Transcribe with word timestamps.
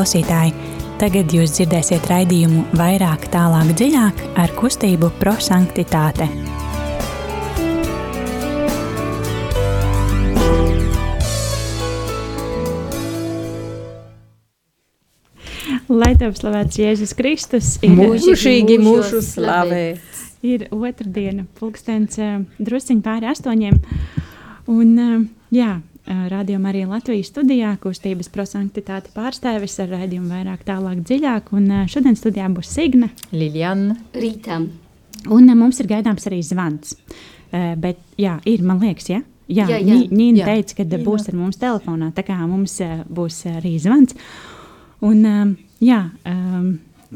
klausītāji! 0.00 0.54
Tagad 0.96 1.32
jūs 1.32 1.52
dzirdēsiet 1.56 2.06
raidījumu 2.08 2.62
vairāk, 2.76 3.26
tālāk, 3.32 3.72
dziļāk 3.76 4.22
ar 4.40 4.52
kustību 4.56 5.10
prosanktitāte. 5.20 6.24
Lai 15.90 16.14
tev 16.16 16.32
slavēts 16.38 16.80
Jēzus 16.80 17.12
Kristus, 17.18 17.74
ir 17.84 17.92
mūžīgi 17.98 18.78
mūžu 18.80 19.20
slavēts. 19.26 20.24
Ir 20.40 20.68
otrdiena, 20.72 21.44
pulkstens 21.60 22.16
drusciņ 22.56 23.04
pāri 23.04 23.28
astoņiem. 23.34 23.76
Un, 24.70 24.96
jā, 25.52 25.74
rādījumā 26.10 26.72
arī 26.72 26.84
Latvijas 26.90 27.30
studijā 27.30 27.72
kustības 27.82 28.30
prosanktitāte 28.34 29.12
pārstāvis 29.14 29.78
ar 29.82 29.92
raidījumu 29.94 30.32
vairāk 30.34 30.64
tālāk 30.66 31.02
dziļāk. 31.06 31.52
Un 31.56 31.70
šodien 31.90 32.18
studijā 32.18 32.48
būs 32.52 32.70
Signe, 32.74 33.12
Liljana, 33.32 33.96
Rītam. 34.16 34.70
Un 35.30 35.52
mums 35.58 35.80
ir 35.82 35.90
gaidāms 35.90 36.26
arī 36.30 36.40
zvans. 36.46 36.96
Bet 37.50 37.98
jā, 38.18 38.38
ir, 38.48 38.62
man 38.66 38.80
liekas, 38.82 39.10
ja? 39.10 39.22
Jā, 39.50 39.66
jā, 39.66 39.80
jā. 39.82 39.96
Nīna 40.14 40.46
teica, 40.46 40.76
ka 40.78 41.00
būs 41.02 41.26
ar 41.30 41.36
mums 41.38 41.58
telefonā, 41.58 42.12
tā 42.14 42.22
kā 42.26 42.36
mums 42.38 42.76
būs 43.10 43.40
arī 43.50 43.74
zvans. 43.82 44.14
Un, 45.02 45.24
jā, 45.82 46.00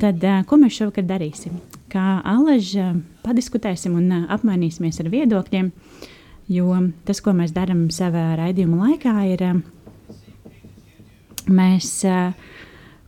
tad 0.03 0.27
ko 0.51 0.59
mēs 0.59 0.81
šovakar 0.81 1.07
darīsim? 1.07 1.61
Kā 1.93 2.19
Alaža 2.27 2.91
padiskutēsim 3.23 3.95
un 3.95 4.27
apmainīsimies 4.35 4.99
ar 5.05 5.13
viedokļiem, 5.13 5.71
jo 6.49 6.77
tas, 7.07 7.21
ko 7.25 7.35
mēs 7.37 7.55
darām 7.57 7.87
savā 7.95 8.35
raidījuma 8.39 8.89
laikā, 8.89 9.15
ir 9.33 9.45
mēs 11.51 11.97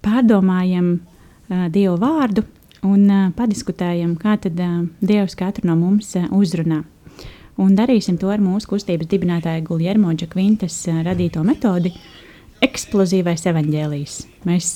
pārdomājam 0.04 0.98
Dievu 1.46 1.94
vārdu 2.02 2.42
un 2.86 3.30
padiskutējam, 3.36 4.16
kā 4.18 4.34
tad 4.42 4.58
Dievs 4.98 5.38
katru 5.38 5.68
no 5.70 5.76
mums 5.78 6.16
uzrunā. 6.34 6.82
Un 7.62 7.72
darīsim 7.78 8.18
to 8.20 8.28
ar 8.28 8.42
mūsu 8.42 8.74
kustības 8.74 9.08
dibinātāja 9.08 9.62
Guljermo 9.64 10.10
Džakvintas 10.12 10.82
radīto 11.06 11.44
metodi 11.46 11.94
eksplozīvais 12.66 13.46
evaņģēlijs. 13.52 14.18
Mēs 14.48 14.74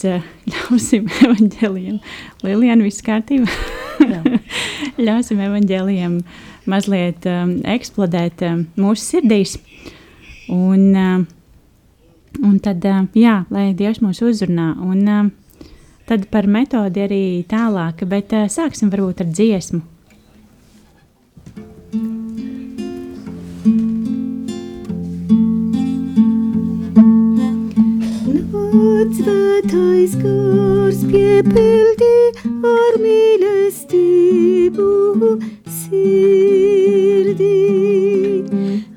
ļausim 0.55 1.11
evaņģēlijiem, 1.27 2.01
Lilijana, 2.47 2.87
viss 2.87 3.05
kārtībā. 3.05 3.80
ļausim 5.07 5.43
evaņģēlijiem 5.47 6.17
mazliet 6.71 7.27
um, 7.29 7.57
eksplodēt 7.69 8.45
um, 8.47 8.65
mūsu 8.81 9.07
sirdīs. 9.17 9.57
Un, 10.51 10.87
uh, 10.95 12.41
un 12.43 12.59
tad, 12.65 12.85
uh, 12.89 13.05
jā, 13.17 13.41
lai 13.53 13.71
Dievs 13.77 14.03
mūs 14.05 14.23
uzrunā. 14.27 14.73
Un 14.83 15.07
uh, 15.09 15.31
tad 16.11 16.27
par 16.33 16.49
metodi 16.51 17.05
arī 17.07 17.25
tālāk, 17.51 18.05
bet 18.11 18.35
uh, 18.37 18.49
sāksim 18.51 18.93
varbūt 18.93 19.25
ar 19.25 19.33
dziesmu. 19.33 19.85
Svētais 28.71 30.13
gars 30.23 31.01
piepildi 31.11 32.11
ar 32.71 32.99
mīlestību 33.03 34.87
sirdī. 35.79 37.51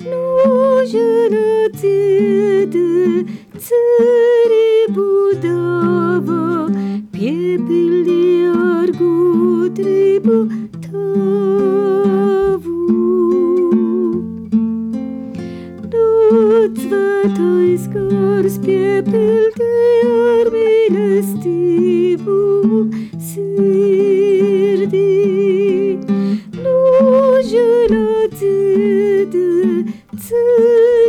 Nožēla 0.05 1.49
dzieda, 1.73 2.85
cerību 3.69 5.07
dāvā, 5.47 6.45
piepildi 7.17 8.21
ar 8.53 8.93
gudrību 9.01 10.37
tavu. 10.85 11.82
Svētais 17.23 17.87
gars 17.87 18.57
piepildi 18.59 19.67
ar 20.11 20.49
mīlestību 20.51 22.35
sirdī. 23.29 25.05
Nožēla 26.65 28.27
dzieda, 28.35 29.47
cerību 30.27 31.02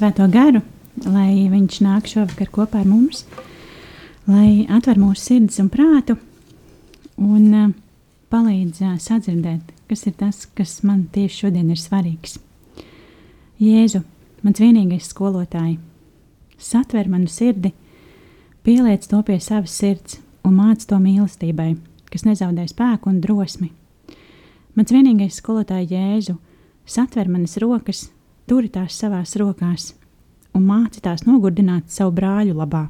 Svēto 0.00 0.24
garu, 0.32 0.62
lai 1.04 1.50
viņš 1.52 1.74
nāk 1.84 2.06
šovakar 2.08 2.48
kopā 2.48 2.78
ar 2.80 2.86
mums, 2.88 3.26
lai 4.24 4.64
atver 4.72 4.96
mūsu 4.96 5.20
sirdis 5.20 5.58
un 5.60 5.66
prātu 5.68 6.14
un 7.20 7.42
uh, 7.52 7.66
palīdz 8.32 8.78
uh, 8.80 8.94
sadzirdēt, 8.96 9.74
kas 9.90 10.06
ir 10.08 10.14
tas, 10.16 10.38
kas 10.56 10.78
man 10.88 11.02
tieši 11.12 11.42
šodien 11.42 11.68
ir 11.68 11.76
svarīgs. 11.76 12.38
Jēzu, 13.60 14.00
mans 14.40 14.62
vienīgais 14.64 15.10
skolotāji, 15.12 15.76
satver 16.56 17.10
manu 17.12 17.28
sirdi, 17.28 17.74
pieliec 18.64 19.04
to 19.10 19.20
pie 19.28 19.36
savas 19.36 19.74
sirds 19.82 20.16
un 20.48 20.54
māc 20.62 20.86
to 20.88 20.96
mīlestībai, 20.96 21.74
kas 22.08 22.24
nezaudē 22.24 22.64
spēku 22.72 23.12
un 23.12 23.20
drosmi. 23.20 23.68
Mans 24.80 24.96
vienīgais 24.96 25.42
skolotāja 25.42 25.90
Jēzu, 25.92 26.38
satver 26.88 27.28
manas 27.28 27.60
rokas, 27.60 28.06
turi 28.50 28.70
tās 28.72 28.96
savās 28.98 29.36
rokās 29.38 29.92
un 30.58 30.64
māci 30.66 31.02
tās 31.04 31.22
nogurdināt 31.22 31.92
savu 31.92 32.16
brāļu 32.16 32.56
labā 32.58 32.88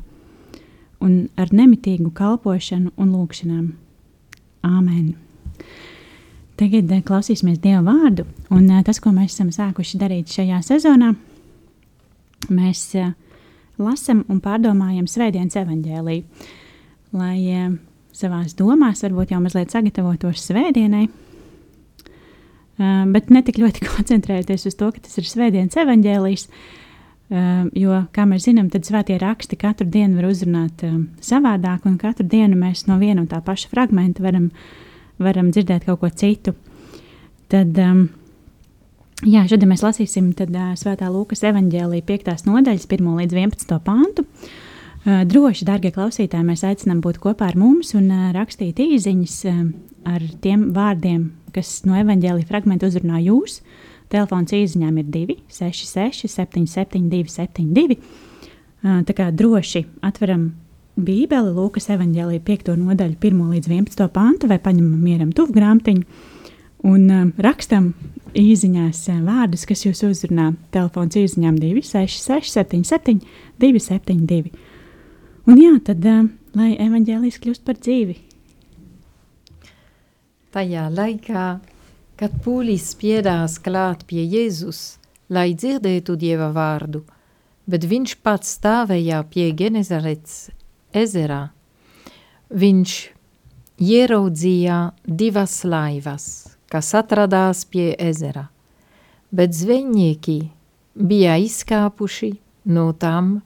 un 1.04 1.26
ar 1.40 1.52
nemitīgu 1.52 2.12
kalpošanu 2.16 2.92
un 2.96 3.12
lūgšanām. 3.14 3.66
Āmen! 4.64 5.14
Tagad 6.60 6.90
eh, 6.92 7.00
klausīsimies 7.04 7.60
Dieva 7.62 7.80
vārdu, 7.86 8.26
un 8.52 8.66
eh, 8.68 8.82
tas, 8.84 9.00
ko 9.00 9.12
mēs 9.16 9.32
esam 9.32 9.48
sākuši 9.54 10.00
darīt 10.00 10.32
šajā 10.34 10.60
sezonā, 10.64 11.14
mēs 12.52 12.82
eh, 13.00 13.14
lasām 13.80 14.26
un 14.28 14.42
pārdomājam 14.44 15.08
Svētdienas 15.08 15.56
evaņģēliju, 15.62 16.50
lai 17.16 17.70
savās 18.12 18.52
domās 18.58 19.00
varbūt 19.06 19.32
jau 19.32 19.40
mazliet 19.40 19.72
sagatavotos 19.72 20.44
Svētdienai, 20.50 21.06
bet 22.80 23.30
ne 23.30 23.42
tik 23.44 23.58
ļoti 23.60 23.84
koncentrēties 23.94 24.68
uz 24.70 24.76
to, 24.78 24.90
ka 24.94 25.02
tas 25.04 25.18
ir 25.20 25.28
Svētdienas 25.28 25.76
evaņģēlijs, 25.82 26.46
jo, 27.78 27.98
kā 28.14 28.24
mēs 28.26 28.46
zinām, 28.48 28.70
tad 28.72 28.88
svētie 28.88 29.18
raksti 29.20 29.58
katru 29.60 29.86
dienu 29.90 30.18
var 30.18 30.30
uzrunāt 30.30 30.82
savādāk, 31.24 31.84
un 31.86 31.98
katru 32.00 32.26
dienu 32.26 32.58
mēs 32.58 32.86
no 32.88 32.98
viena 33.02 33.22
un 33.22 33.28
tā 33.30 33.42
paša 33.44 33.70
fragmenta 33.70 34.24
varam, 34.24 34.48
varam 35.22 35.52
dzirdēt 35.52 35.86
kaut 35.86 36.00
ko 36.02 36.10
citu. 36.10 36.56
Tad, 37.50 37.76
jā, 39.26 39.44
šodien 39.50 39.70
mēs 39.70 39.84
lasīsim 39.84 40.32
tad, 40.38 40.54
Svētā 40.80 41.10
Lūkas 41.12 41.44
evaņģēlīja 41.50 42.08
5. 42.08 42.34
nodaļas 42.48 42.88
1 42.88 43.14
līdz 43.20 43.38
11. 43.38 43.78
pantu. 43.84 44.26
Droši, 45.04 45.64
darbie 45.64 45.92
klausītāji, 45.94 46.44
mēs 46.44 46.64
aicinām 46.68 46.98
būt 47.00 47.22
kopā 47.22 47.46
ar 47.48 47.56
mums 47.56 47.94
un 47.96 48.10
rakstīt 48.36 48.82
īsiņas 48.84 49.36
ar 50.10 50.24
tiem 50.44 50.66
vārdiem, 50.76 51.30
kas 51.54 51.80
no 51.88 51.96
evaņģēlīja 52.00 52.48
fragmenta 52.48 52.88
uzrunā 52.90 53.20
jūs. 53.24 53.60
Telefons 54.10 54.54
īsiņām 54.56 54.96
ir 54.98 55.06
266, 55.12 56.26
772, 56.30 57.30
72. 57.30 58.00
Tā 58.80 59.14
kā 59.16 59.28
droši 59.34 59.84
atveram 60.06 60.50
Bībeli, 61.00 61.52
Lūkas 61.54 61.90
evanģēlīja 61.94 62.42
5. 62.44 62.74
nodaļu, 62.80 63.16
1 63.20 63.52
līdz 63.54 63.70
11. 63.70 64.08
pantu, 64.12 64.48
vai 64.50 64.58
paņemam 64.60 65.04
mieram 65.04 65.30
tuvu 65.36 65.54
grāmatiņu 65.54 66.04
un 66.90 67.32
rakstam 67.40 67.92
īsiņās 68.36 69.04
vārdus, 69.24 69.66
kas 69.68 69.84
jūs 69.86 70.02
uzrunā. 70.08 70.50
Telefons 70.74 71.16
īsiņām 71.20 71.60
266, 71.60 72.50
77, 72.56 73.22
272. 73.62 74.50
Un 75.50 75.60
jā, 75.60 75.72
tad 75.86 76.04
lai 76.56 76.74
evaņģēlijas 76.82 77.40
kļūst 77.42 77.64
par 77.66 77.78
dzīvi. 77.80 78.18
Tajā 80.50 80.88
laikā, 80.90 81.60
kad 82.18 82.32
pūlis 82.42 82.88
spiedās 82.90 83.52
klāt 83.62 84.00
pie 84.10 84.24
Jēzus, 84.26 84.98
lai 85.30 85.52
dzirdētu 85.54 86.16
Dieva 86.18 86.48
vārdu, 86.50 87.04
bet 87.70 87.84
viņš 87.86 88.16
pats 88.26 88.56
stāvēja 88.56 89.20
pie 89.30 89.52
Genezarets 89.54 90.48
ezerā, 90.90 91.52
viņš 92.50 92.94
ieraudzīja 93.78 94.78
divas 95.06 95.54
laivas, 95.62 96.26
kas 96.66 96.88
atradās 96.98 97.62
pie 97.70 97.92
ezera, 97.94 98.48
bet 99.30 99.54
zvejnieki 99.54 100.40
bija 100.98 101.36
izkāpuši 101.44 102.32
no 102.74 102.88
tām 102.90 103.36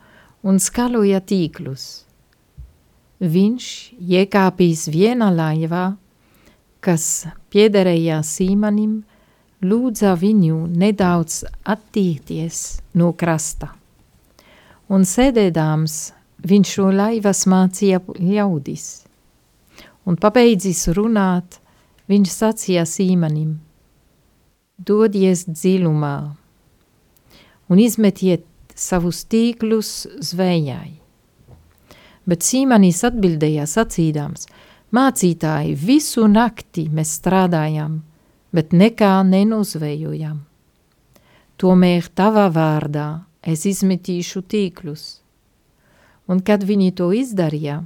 un 0.40 0.56
skaloja 0.56 1.20
tīklus. 1.20 2.06
Viņš 3.20 3.68
iekāpīs 4.00 4.86
vienā 4.88 5.28
laivā, 5.36 5.84
kas 6.84 7.26
piederēja 7.52 8.20
Sīmanim, 8.26 8.98
lūdza 9.64 10.12
viņu 10.20 10.66
nedaudz 10.68 11.40
attīties 11.64 12.60
no 13.00 13.12
krasta. 13.16 13.70
Un 14.92 15.06
sēdēdams, 15.08 15.96
viņš 16.44 16.72
šo 16.76 16.90
laivas 16.92 17.44
mācīja 17.48 18.02
ļaudis. 18.20 18.88
Un 20.04 20.20
pabeidzis 20.20 20.84
runāt, 20.92 21.60
viņš 22.12 22.32
sacīja 22.34 22.84
Sīmanim, 22.84 23.54
dodies 24.76 25.46
dziļumā 25.48 26.16
un 27.72 27.80
izmetiet 27.80 28.44
savus 28.76 29.22
tīklus 29.30 30.04
zvejai. 30.20 30.98
Bet 32.28 32.44
Sīmanis 32.44 33.02
atbildēja 33.08 33.64
sacīdams, 33.68 34.46
mācītāji, 34.94 35.74
visu 35.74 36.26
nakti 36.30 36.86
mēs 36.92 37.16
strādājam, 37.18 38.02
bet 38.54 38.74
nekā 38.76 39.14
nenuzvejojam. 39.26 40.42
Tomēr 41.58 42.10
tavā 42.14 42.46
vārdā 42.54 43.08
es 43.42 43.64
izmetīšu 43.70 44.42
tīklus. 44.50 45.04
Un 46.30 46.40
kad 46.46 46.64
viņi 46.64 46.92
to 46.98 47.10
izdarīja, 47.14 47.82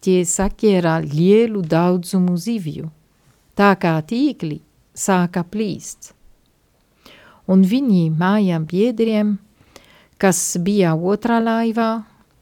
tie 0.00 0.22
saķēra 0.24 0.98
lielu 1.04 1.62
daudzumu 1.62 2.36
zivju, 2.38 2.88
tā 3.58 3.74
kā 3.80 3.96
tīkli 4.00 4.60
sāka 4.94 5.44
plīst. 5.44 6.12
Un 7.48 7.64
viņi 7.64 8.08
mājām 8.12 8.66
biedriem, 8.68 9.36
kas 10.20 10.40
bija 10.60 10.94
otrā 10.94 11.40
laivā, 11.42 11.90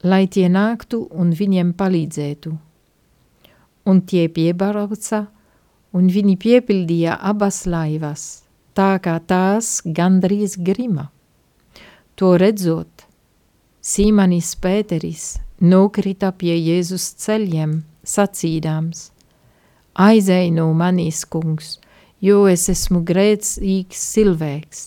lai 0.03 0.25
tie 0.27 0.47
nāktu 0.51 1.05
un 1.11 1.33
viņiem 1.35 1.73
palīdzētu. 1.77 2.66
Un 3.87 4.01
tie 4.03 4.27
piebrauca, 4.27 5.27
un 5.95 6.09
viņi 6.11 6.35
piepildīja 6.41 7.15
abas 7.23 7.63
laivas, 7.69 8.23
tā 8.75 8.97
kā 8.99 9.15
tās 9.23 9.79
gandrīz 9.85 10.57
grima. 10.59 11.07
To 12.19 12.35
redzot, 12.41 13.05
Sīmanis 13.87 14.55
Pēteris 14.59 15.37
nokrita 15.63 16.33
pie 16.35 16.57
Jēzus 16.57 17.13
ceļiem, 17.23 17.79
sacīdams: 18.03 19.11
Aizej 19.95 20.51
no 20.51 20.67
manis, 20.73 21.23
kungs, 21.25 21.77
jo 22.21 22.45
es 22.51 22.67
esmu 22.69 23.01
grēcīgs 23.07 24.03
cilvēks. 24.13 24.81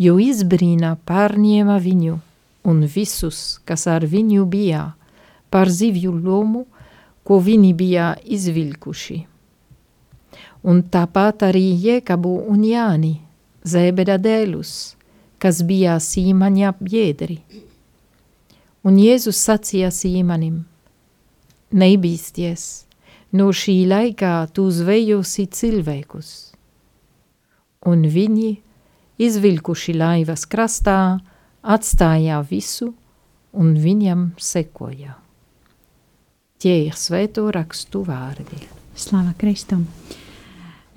Jo 0.00 0.16
izbrīnā 0.22 0.94
pārņēma 1.04 1.76
viņu 1.82 2.20
un 2.70 2.84
visus, 2.86 3.58
kas 3.64 3.86
ar 3.90 4.06
viņu 4.06 4.46
bija, 4.48 4.94
par 5.50 5.68
zivju 5.68 6.14
lomu, 6.14 6.64
ko 7.30 7.36
viņi 7.38 7.68
bija 7.78 8.04
izvilkuši. 8.26 9.16
Un 10.66 10.80
tāpat 10.90 11.44
arī 11.46 11.68
Jēkabu 11.78 12.32
un 12.50 12.64
Jāni, 12.66 13.12
Zēbeda 13.62 14.16
dēlus, 14.18 14.96
kas 15.38 15.60
bija 15.62 15.94
Sīmaņa 16.02 16.72
biedri. 16.80 17.38
Un 18.82 18.98
Jēzus 18.98 19.44
sacīja 19.46 19.92
Sīmanim, 19.94 20.58
nebīsties, 21.70 22.66
no 23.30 23.52
šī 23.54 23.78
laikā 23.94 24.34
tu 24.50 24.66
zvejosi 24.74 25.46
cilvēkus. 25.54 26.34
Un 27.86 28.02
viņi, 28.10 28.52
izvilkuši 29.22 29.98
laivas 30.02 30.48
krastā, 30.50 30.98
atstāja 31.62 32.42
visu 32.42 32.90
un 33.54 33.76
viņam 33.78 34.32
sekoja. 34.34 35.19
Tie 36.60 36.74
ir 36.90 36.92
svēto 36.92 37.46
rakstu 37.56 38.02
vārdi. 38.04 38.58
Slava 38.92 39.30
Kristum! 39.40 39.86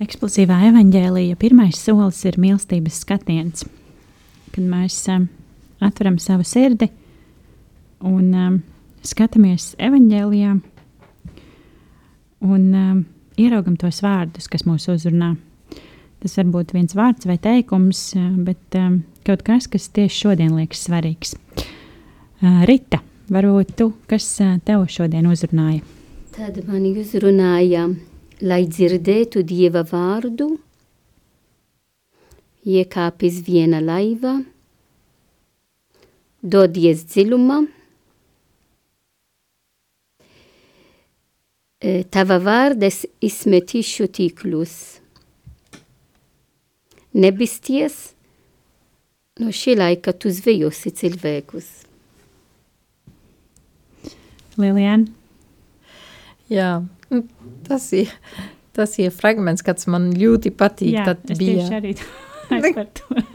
Eksplozīvā 0.04 0.58
evaņģēlīja 0.68 1.38
pirmais 1.40 1.78
solis 1.80 2.18
ir 2.28 2.36
mīlestības 2.36 2.98
skatiens, 3.00 3.64
kad 4.52 4.66
mēs 4.68 4.98
um, 5.14 5.24
atveram 5.80 6.18
savu 6.20 6.44
sirdi 6.44 6.90
un 8.04 8.26
um, 8.36 8.58
skatāmies 9.08 9.70
evaņģēlijā 9.80 10.50
un 12.44 12.68
um, 12.82 13.00
ieraugam 13.40 13.80
tos 13.80 14.02
vārdus, 14.04 14.50
kas 14.52 14.66
mūs 14.68 14.84
uzrunā. 14.92 15.32
Tas 16.20 16.36
var 16.42 16.52
būt 16.58 16.76
viens 16.76 16.92
vārds 16.92 17.24
vai 17.24 17.38
teikums, 17.40 18.10
bet 18.44 18.80
um, 18.82 19.00
kaut 19.24 19.48
kas, 19.48 19.72
kas 19.72 19.88
tieši 19.96 20.26
šodien 20.26 20.52
liekas 20.60 20.84
svarīgs. 20.90 21.38
Uh, 21.56 22.60
Rita, 22.68 23.00
varbūt 23.32 23.74
tu, 23.78 23.90
kas 24.10 24.26
tev 24.66 24.86
šodien 24.90 25.28
uzrunāja? 25.30 25.84
Tad 26.34 26.58
man 26.66 26.84
uzrunāja, 26.90 27.86
lai 28.42 28.64
dzirdētu 28.66 29.44
Dieva 29.46 29.84
vārdu, 29.86 30.48
iekāpis 32.66 33.38
viena 33.46 33.78
laiva, 33.84 34.40
dodies 36.42 37.04
dziļumā, 37.12 37.60
tava 42.10 42.40
vārdes 42.40 43.04
izmetīšu 43.24 44.08
tīklus. 44.18 44.74
Nebisties, 47.14 48.14
no 49.38 49.52
šī 49.54 49.76
laika 49.78 50.14
tu 50.16 50.32
zvejosi 50.34 50.90
cilvēkus. 50.98 51.83
Lilian? 54.60 55.08
Jā, 56.52 56.84
nu, 57.10 57.22
tas 57.66 57.88
ir, 57.96 58.12
tas 58.76 58.98
ir 59.00 59.14
fragments, 59.14 59.64
kas 59.64 59.88
man 59.90 60.10
ļoti 60.16 60.52
patīk. 60.54 60.94
Jā, 60.98 61.08
Tad 61.12 61.36
bija 61.38 61.68
arī 61.80 61.94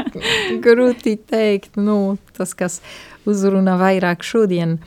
grūti 0.65 1.15
teikt, 1.17 1.79
nu, 1.81 2.17
tas, 2.37 2.53
kas 2.57 2.79
uzrunā 3.29 3.77
vairāk 3.79 4.25
šodien. 4.25 4.77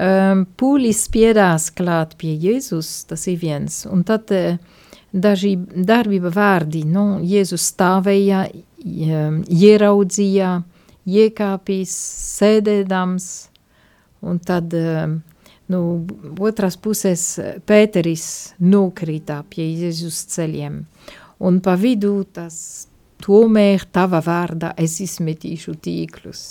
Um, 0.00 0.46
pūlis 0.56 1.04
spiedās 1.08 1.68
klāt 1.76 2.14
pie 2.20 2.32
Jēzus, 2.40 3.04
tas 3.10 3.26
ir 3.28 3.40
viens, 3.42 3.82
un 3.90 4.04
tad 4.06 4.30
uh, 4.32 4.54
daži 5.12 5.56
darbība 5.58 6.30
vārdi, 6.34 6.84
nu, 6.88 7.18
Jēzus 7.26 7.66
stāvēja, 7.72 8.44
ieraudzīja, 8.80 10.50
iekāpīs, 11.10 11.96
sēdēdams, 12.38 13.26
un 14.30 14.38
tad 14.44 14.74
nu, 15.70 15.80
otras 16.42 16.76
puses 16.80 17.24
Pēteris 17.66 18.26
nokrita 18.60 19.40
pie 19.50 19.68
Jēzus 19.68 20.24
ceļiem, 20.34 20.80
un 21.46 21.60
pa 21.64 21.76
vidu 21.80 22.16
tas 22.34 22.88
tomēr 23.20 23.86
tava 23.92 24.22
vārda 24.24 24.74
es 24.80 24.98
izmetīšu 25.04 25.76
tīklus. 25.84 26.44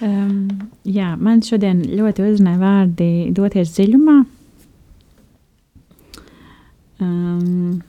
Um, 0.00 0.70
jā, 0.88 1.12
man 1.20 1.42
šodien 1.44 1.82
ļoti 1.84 2.24
uzrunāja 2.24 2.60
vārdi 2.62 3.08
doties 3.36 3.74
dziļumā. 3.76 4.14
Um, 7.00 7.82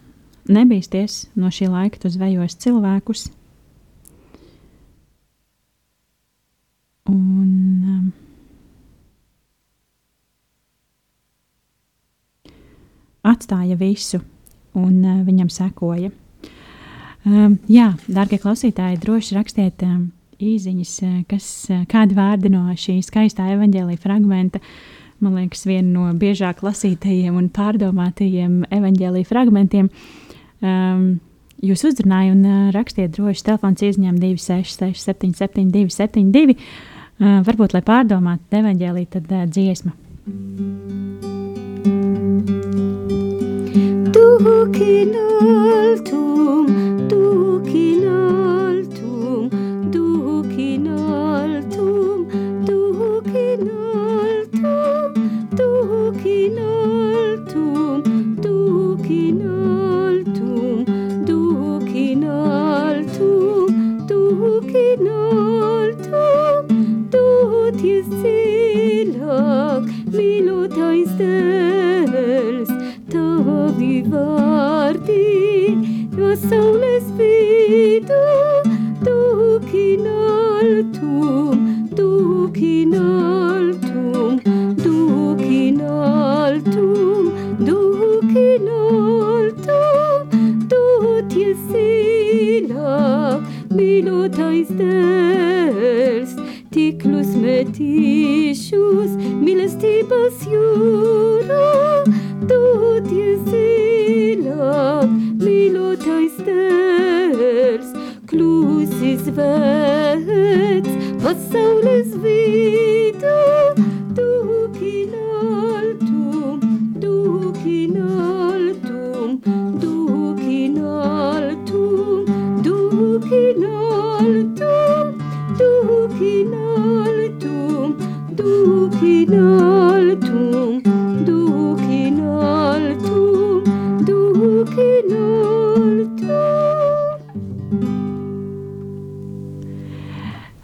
nebīsties 0.51 1.29
no 1.39 1.51
šī 1.53 1.69
laika, 1.71 2.01
tu 2.03 2.11
zvejos 2.11 2.57
cilvēkus. 2.59 3.29
Un, 7.11 7.47
atstāja 13.27 13.77
visu 13.79 14.21
un 14.77 15.01
uh, 15.03 15.21
viņam 15.25 15.49
sekoja. 15.51 16.11
Um, 17.27 17.59
jā, 17.69 17.91
darbie 18.09 18.39
klausītāji, 18.41 18.99
droši 19.03 19.37
rakstiet 19.37 19.83
um, 19.85 20.07
īsiņas, 20.41 20.93
uh, 21.05 21.17
kas, 21.29 21.47
uh, 21.69 21.83
kādi 21.89 22.17
vārdi 22.17 22.49
no 22.53 22.63
šī 22.73 22.97
skaistā 23.05 23.51
evaņģēlīja 23.55 24.01
fragmenta. 24.01 24.61
Man 25.21 25.35
liekas, 25.37 25.67
viena 25.69 25.89
no 25.91 26.07
biežāk 26.17 26.63
lasītajiem 26.65 27.35
un 27.37 27.51
pārdomātajiem 27.53 28.63
evaņģēlīja 28.73 29.29
fragmentiem. 29.29 29.91
Um, 30.65 31.03
jūs 31.61 31.85
uzrunājat 31.91 32.33
un 32.33 32.45
uh, 32.47 32.63
rakstiet 32.73 33.13
droši 33.19 33.45
telefons 33.51 33.85
izņēma 33.85 34.17
266, 34.17 35.03
77, 35.11 35.69
272. 35.75 36.57
Uh, 37.21 37.37
varbūt, 37.45 37.77
lai 37.77 37.83
pārdomātu 37.85 38.63
evaņģēlī, 38.63 39.05
tad 39.13 39.29
uh, 39.29 39.45
dziesma. 39.45 39.93
Dukin 40.25 41.30
bukinul 44.43 46.01
tu 46.07 46.20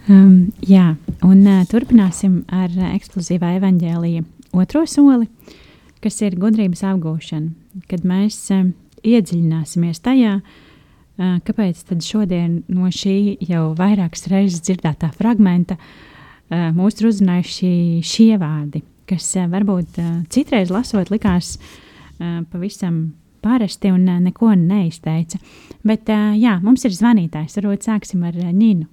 Um, 0.08 0.54
jā, 0.64 0.94
un 1.20 1.42
uh, 1.44 1.66
turpināsim 1.68 2.38
ar 2.48 2.72
uh, 2.72 2.94
ekskluzīvā 2.96 3.58
evaņģēlīja 3.58 4.22
otro 4.56 4.86
soli, 4.88 5.28
kas 6.00 6.16
ir 6.24 6.38
gudrības 6.40 6.80
apgūšana. 6.88 7.82
Kad 7.90 8.06
mēs 8.08 8.38
um, 8.56 8.70
iedziļināsimies 9.04 10.00
tajā, 10.00 10.38
uh, 10.40 11.36
kāpēc 11.44 11.84
tad 11.90 12.08
šodien 12.08 12.62
no 12.72 12.88
šī 12.88 13.36
jau 13.50 13.74
vairākas 13.76 14.30
reizes 14.32 14.64
dzirdētā 14.64 15.12
fragmenta 15.12 15.76
uh, 15.76 16.70
mūs 16.72 17.02
ir 17.02 17.12
uzrunājuši 17.12 17.76
šie 18.00 18.32
vārdi, 18.40 18.86
kas 19.12 19.28
uh, 19.36 19.44
varbūt 19.52 20.00
uh, 20.00 20.12
citreiz 20.32 20.72
lasot 20.72 21.12
likās 21.12 21.58
uh, 21.60 22.46
pavisam 22.48 23.10
parasti 23.44 23.92
un 23.92 24.08
uh, 24.08 24.22
neko 24.24 24.56
neizteica. 24.56 25.36
Bet 25.84 26.08
uh, 26.08 26.32
jā, 26.32 26.62
mums 26.64 26.88
ir 26.88 26.96
zvanītājs, 26.96 27.60
varbūt 27.60 27.92
sāksim 27.92 28.24
ar 28.24 28.40
uh, 28.40 28.54
Ninu. 28.56 28.88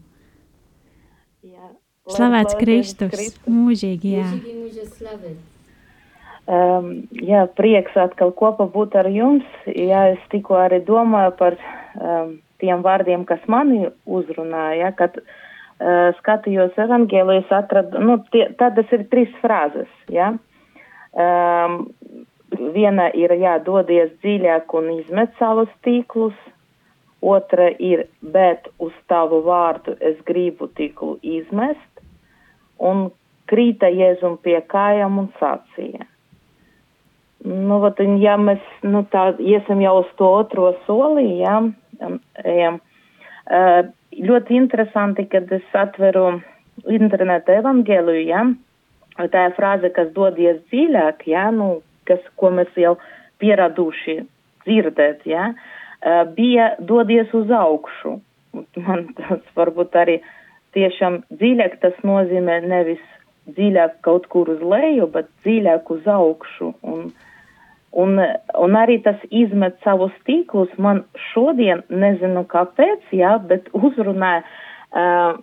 Slavēts 2.06 2.54
Kristus, 2.60 3.10
Kristus. 3.10 3.50
mūžīgi, 3.50 4.16
jā. 4.20 4.30
Mūžīgi. 4.38 5.36
Um, 6.46 6.90
jā, 7.26 7.48
prieks 7.58 7.96
atkal 7.98 8.30
kopā 8.38 8.68
būt 8.70 8.94
ar 9.00 9.10
jums. 9.10 9.48
Jā, 9.66 10.12
es 10.14 10.28
tikko 10.30 10.60
arī 10.62 10.84
domāju 10.86 11.34
par 11.40 11.58
um, 11.58 12.36
tiem 12.62 12.84
vārdiem, 12.86 13.26
kas 13.26 13.42
mani 13.50 13.88
uzrunāja, 14.06 14.92
kad 15.00 15.18
uh, 15.18 16.14
skatījos 16.20 16.78
evangēlijas 16.86 17.50
atradu, 17.64 18.04
nu, 18.06 18.20
tie, 18.30 18.52
tādas 18.60 18.94
ir 18.94 19.08
trīs 19.10 19.34
frāzes, 19.42 19.90
jā. 20.14 20.36
Um, 21.16 21.88
viena 22.76 23.10
ir, 23.18 23.34
jā, 23.42 23.58
dodies 23.66 24.14
dziļāk 24.22 24.78
un 24.78 24.94
izmet 25.00 25.34
savus 25.42 25.74
tīklus, 25.82 26.38
otra 27.26 27.72
ir, 27.82 28.06
bet 28.22 28.70
uz 28.78 28.94
tavu 29.10 29.42
vārdu 29.48 29.98
es 29.98 30.22
gribu 30.30 30.70
tīklu 30.78 31.16
izmest, 31.26 31.95
un 32.80 33.08
krīta 33.50 33.90
Jēzum 33.94 34.38
pie 34.44 34.58
kājām 34.72 35.20
un 35.22 35.32
sacīja. 35.40 36.08
Nu, 37.46 37.78
vat, 37.84 38.00
un 38.02 38.18
ja 38.18 38.40
mēs, 38.42 38.62
nu, 38.82 39.04
tā, 39.14 39.28
iesim 39.38 39.84
jau 39.84 40.00
uz 40.02 40.10
to 40.18 40.30
otro 40.40 40.72
um, 42.02 42.18
ejam. 42.42 42.80
Uh, 43.46 43.84
ļoti 44.18 44.58
interesanti, 44.58 45.28
kad 45.30 45.52
es 45.54 45.76
atveru 45.78 46.40
internetu 46.90 47.54
evangēliju, 47.54 48.24
jā, 48.26 48.42
tā 49.30 49.44
ir 49.50 49.54
frāze, 49.60 49.92
kas 49.94 50.10
dodies 50.16 50.58
dziļāk, 50.72 51.28
jā, 51.30 51.46
nu, 51.54 51.84
kas, 52.10 52.24
ko 52.42 52.50
mēs 52.56 52.74
jau 52.82 52.96
pieraduši 53.44 54.18
dzirdēt, 54.66 55.28
uh, 55.52 56.24
bija 56.34 56.72
dodies 56.82 57.30
uz 57.38 57.54
augšu. 57.54 58.18
Man 58.88 59.12
tas 59.20 59.46
varbūt 59.54 60.02
arī 60.02 60.18
tiešām 60.76 61.22
dziļāk 61.34 61.80
tas 61.84 61.98
nozīmē 62.04 62.60
nevis 62.68 63.04
dziļāk 63.56 64.00
kaut 64.06 64.28
kur 64.34 64.50
uz 64.50 64.62
leju, 64.62 65.08
bet 65.14 65.30
dziļāk 65.46 65.90
uz 65.94 66.08
augšu. 66.10 66.72
Un, 66.84 67.10
un, 67.94 68.22
un 68.66 68.78
arī 68.80 69.00
tas 69.06 69.22
izmet 69.30 69.78
savus 69.86 70.14
tīklus 70.28 70.72
man 70.82 71.04
šodien, 71.32 71.84
nezinu 71.90 72.46
kāpēc, 72.52 73.06
jā, 73.14 73.36
bet 73.50 73.70
uzrunāja, 73.78 74.42
uh, 74.92 75.38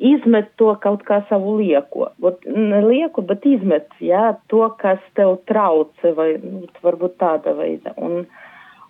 izmet 0.00 0.52
to 0.60 0.72
kaut 0.82 1.02
kā 1.08 1.20
savu 1.28 1.56
lieko. 1.60 2.10
Ot, 2.24 2.44
ne 2.48 2.80
lieku, 2.84 3.24
bet 3.26 3.44
izmet, 3.48 3.88
jā, 4.00 4.34
to, 4.52 4.64
kas 4.80 5.00
tev 5.18 5.38
trauce, 5.48 6.14
vai 6.16 6.32
nu, 6.42 6.66
varbūt 6.84 7.18
tāda 7.20 7.54
veida. 7.56 7.94
Un, 8.00 8.24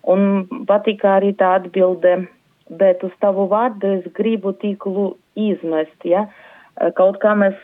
un 0.07 0.45
patika 0.67 1.17
arī 1.19 1.33
tā 1.39 1.55
atbilde, 1.59 2.21
bet 2.71 3.03
uz 3.03 3.11
tavu 3.23 3.49
vārdu 3.51 3.97
es 3.97 4.07
gribu 4.15 4.55
tīklu 4.61 5.11
izmest, 5.39 5.97
jā. 6.07 6.25
Kaut 6.97 7.19
kā 7.21 7.33
mēs 7.37 7.57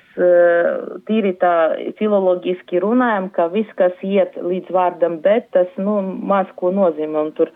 tīri 1.07 1.31
tā 1.41 1.53
filoloģiski 1.97 2.81
runājam, 2.83 3.29
ka 3.33 3.47
viss, 3.53 3.71
kas 3.79 3.95
iet 4.05 4.35
līdz 4.35 4.73
vārdam, 4.75 5.21
bet 5.23 5.47
tas, 5.55 5.71
nu, 5.79 6.01
maz 6.03 6.49
ko 6.59 6.73
nozīmē. 6.75 7.23
Un 7.23 7.31
tur, 7.37 7.53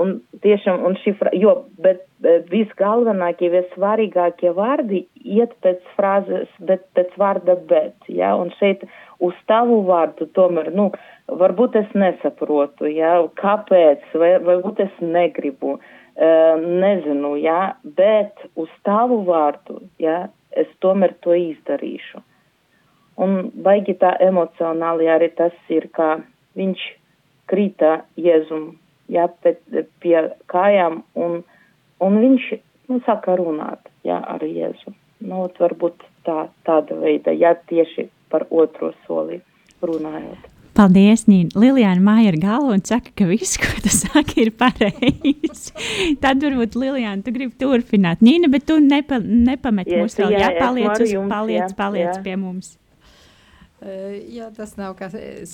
un 0.00 0.16
tiešām, 0.42 0.80
un 0.88 0.96
šī, 1.02 1.12
jo, 1.38 1.52
bet 1.84 2.06
visgalvenākie, 2.50 3.52
vissvarīgākie 3.52 4.54
vārdi 4.56 5.04
iet 5.22 5.52
pēc 5.62 5.84
frāzes, 5.98 6.48
bet 6.58 6.88
pēc 6.96 7.12
vārda 7.20 7.58
bet, 7.68 8.08
jā, 8.08 8.32
un 8.40 8.50
šeit 8.56 8.88
uz 9.20 9.36
tavu 9.50 9.82
vārdu 9.86 10.26
tomēr, 10.34 10.72
nu, 10.74 10.88
varbūt 11.28 11.78
es 11.84 11.94
nesaprotu, 11.94 12.88
jā, 12.90 13.12
kāpēc, 13.38 14.08
vai 14.18 14.34
varbūt 14.40 14.86
es 14.88 15.00
negribu, 15.04 15.76
uh, 15.76 15.94
nezinu, 16.18 17.36
jā, 17.38 17.76
bet 17.84 18.34
uz 18.58 18.70
tavu 18.82 19.22
vārdu, 19.26 19.82
jā, 20.02 20.28
es 20.50 20.66
tomēr 20.82 21.14
to 21.22 21.36
izdarīšu. 21.36 22.22
Un 23.18 23.50
baigi 23.62 23.94
tā 23.98 24.14
emocionāli 24.22 25.08
arī 25.10 25.30
tas 25.34 25.54
ir, 25.68 25.88
kā 25.94 26.18
viņš 26.58 26.82
krita 27.50 28.02
Jēzum, 28.18 28.76
jā, 29.10 29.26
pēc, 29.42 29.62
pie 30.02 30.16
kājām, 30.50 31.02
un, 31.14 31.42
un 32.02 32.20
viņš, 32.22 32.50
nu, 32.90 33.00
saka 33.06 33.38
runāt, 33.38 33.90
jā, 34.06 34.18
ar 34.18 34.42
Jēzu. 34.42 34.94
Nu, 35.26 35.46
varbūt 35.58 36.04
tā, 36.26 36.46
tāda 36.66 36.98
veida, 36.98 37.34
jā, 37.34 37.56
tieši 37.70 38.08
par 38.30 38.46
otro 38.50 38.92
soli 39.06 39.40
runājot. 39.82 40.46
Paldies, 40.78 41.24
Nīna. 41.26 41.58
Lilijāna 41.58 42.04
māja 42.06 42.30
ar 42.30 42.36
galvu 42.38 42.76
un 42.76 42.84
saka, 42.86 43.10
ka 43.18 43.26
viss, 43.26 43.58
ko 43.58 43.80
tu 43.82 43.90
saki, 43.90 44.44
ir 44.44 44.52
pareizi. 44.54 45.37
Tad 46.24 46.42
varbūt 46.44 46.76
Lilijāna, 46.78 47.22
tu 47.24 47.34
gribi 47.34 47.54
turpināt. 47.60 48.24
Nīna, 48.24 48.50
bet 48.52 48.66
tu 48.68 48.78
nepa, 48.82 49.20
nepamet 49.22 49.88
Yes, 49.90 50.02
mūs 50.02 50.18
vēl. 50.20 50.34
jā, 50.36 50.44
Jā, 50.44 50.50
es 50.52 50.60
paliec, 50.64 50.92
uz, 51.06 51.14
jums, 51.16 51.32
paliec, 51.32 51.64
jā, 51.64 51.78
paliec 51.78 52.12
jā. 52.12 52.20
pie 52.26 52.36
mums. 52.40 52.74
Uh, 53.78 54.16
jā, 54.34 54.48
tas 54.56 54.72
nav 54.74 54.96
kas, 54.98 55.12
es, 55.14 55.52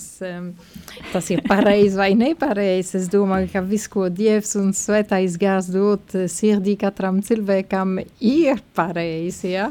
tas 1.13 1.27
ir 1.29 1.43
pareizi 1.45 1.99
vai 1.99 2.15
nepareizi. 2.17 2.97
Es 3.03 3.11
domāju, 3.13 3.51
ka 3.53 3.61
viss, 3.69 3.91
ko 3.93 4.07
Dievs 4.09 4.55
un 4.57 4.71
svētais 4.73 5.37
gās 5.41 5.69
dot 5.69 6.17
sirdī 6.33 6.79
katram 6.81 7.21
cilvēkam, 7.27 7.99
ir 8.25 8.63
pareizi, 8.73 9.53
jā. 9.59 9.69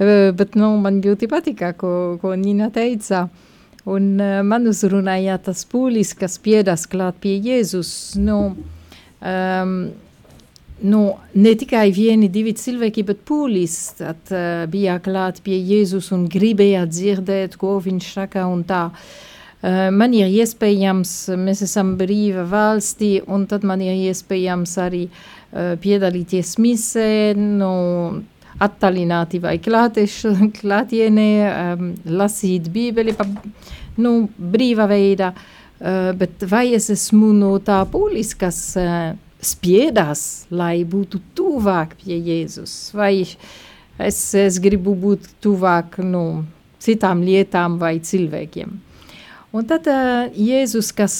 Uh, 0.00 0.30
bet, 0.32 0.56
nu, 0.56 0.72
man 0.80 1.02
ļoti 1.04 1.28
patika, 1.28 1.74
ko, 1.76 2.16
ko 2.22 2.32
Nina 2.40 2.70
teica. 2.72 3.26
Un 3.92 4.14
man 4.46 4.68
uzrunāja 4.70 5.40
tas 5.42 5.64
pūlis, 5.66 6.12
kas 6.14 6.36
piedas 6.38 6.84
klāt 6.86 7.16
pie 7.18 7.32
Jēzus, 7.42 8.14
nu, 8.22 8.54
um, 9.22 9.74
nu, 10.82 11.02
ne 11.32 11.52
tikai 11.58 11.90
vieni 11.94 12.28
divi 12.32 12.54
cilvēki, 12.58 13.04
bet 13.06 13.22
pūlis 13.28 13.76
tad, 14.00 14.22
uh, 14.34 14.64
bija 14.70 14.98
klāt 15.02 15.42
pie 15.44 15.58
Jēzus 15.58 16.10
un 16.14 16.26
gribēja 16.30 16.84
dzirdēt, 16.90 17.56
ko 17.60 17.78
viņš 17.82 18.10
saka. 18.18 18.48
Uh, 18.48 19.88
man 19.94 20.16
ir 20.18 20.32
iespējams, 20.32 21.14
mēs 21.38 21.62
esam 21.68 21.94
brīva 22.00 22.44
valstī, 22.50 23.20
un 23.26 23.46
tad 23.46 23.64
man 23.68 23.84
ir 23.84 23.94
iespējams 24.10 24.76
arī 24.82 25.06
uh, 25.06 25.74
piedalīties 25.82 26.56
misē, 26.58 27.08
nu, 27.38 27.72
attālināti 28.62 29.40
vai 29.42 29.56
klātienē, 29.62 31.30
um, 31.48 31.88
lasīt 32.18 32.68
bībeli 32.70 33.14
nu, 34.02 34.12
brīva 34.36 34.86
veidā, 34.90 35.30
uh, 35.32 35.61
bet 35.82 36.44
vai 36.46 36.68
es 36.76 36.86
esmu 36.92 37.32
no 37.34 37.56
tā 37.58 37.80
pūlis, 37.90 38.36
kas 38.38 38.58
uh, 38.78 39.12
spiedās, 39.42 40.46
lai 40.54 40.84
būtu 40.86 41.20
tuvāk 41.34 41.96
pie 41.98 42.18
Jēzus, 42.22 42.92
vai 42.94 43.24
es, 43.98 44.18
es 44.38 44.60
gribu 44.62 44.94
būt 44.94 45.26
tuvāk 45.42 45.98
nu, 46.06 46.44
citām 46.82 47.24
lietām 47.26 47.80
vai 47.82 47.96
cilvēkiem. 47.98 48.76
Un 49.52 49.66
tad 49.68 49.88
uh, 49.90 50.30
Jēzus, 50.38 50.92
kas, 50.96 51.16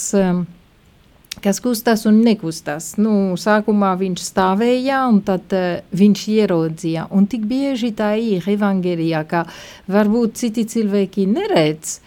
kas 1.42 1.61
kustas 1.61 2.07
un 2.09 2.23
nekustas, 2.25 2.95
nu, 3.02 3.35
sākumā 3.37 3.92
viņš 4.00 4.23
stāvēja 4.31 5.02
un 5.11 5.21
tad 5.26 5.52
uh, 5.59 5.83
viņš 5.90 6.25
ierodzīja. 6.38 7.11
Un 7.11 7.26
tik 7.26 7.45
bieži 7.50 7.92
tā 7.99 8.14
ir 8.16 8.47
evangelijā, 8.54 9.26
ka 9.26 9.45
varbūt 9.90 10.38
citi 10.40 10.64
cilvēki 10.71 11.26
neredz, 11.35 11.99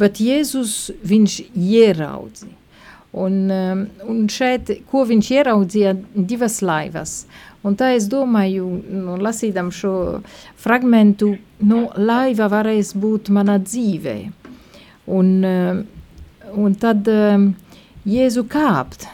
bet 0.00 0.20
Jēzus 0.22 0.76
viņš 1.06 1.40
ieraudzīja. 1.54 2.62
Un, 3.16 3.36
um, 3.48 3.82
un 4.12 4.24
šeit, 4.28 4.68
ko 4.90 5.06
viņš 5.08 5.28
ieraudzīja, 5.38 5.94
divas 6.12 6.58
laivas. 6.60 7.22
Un 7.64 7.76
tā 7.78 7.94
es 7.96 8.10
domāju, 8.12 8.66
nu, 8.92 9.16
lasīdam 9.16 9.70
šo 9.72 10.20
fragmentu, 10.60 11.32
nu, 11.64 11.86
laiva 11.96 12.50
varēs 12.52 12.92
būt 12.92 13.30
mana 13.32 13.56
dzīvē. 13.62 14.16
Un, 15.16 15.32
um, 15.48 15.80
un 16.66 16.76
tad 16.82 17.08
um, 17.08 17.48
Jēzu 18.06 18.44
kāpt, 18.52 19.08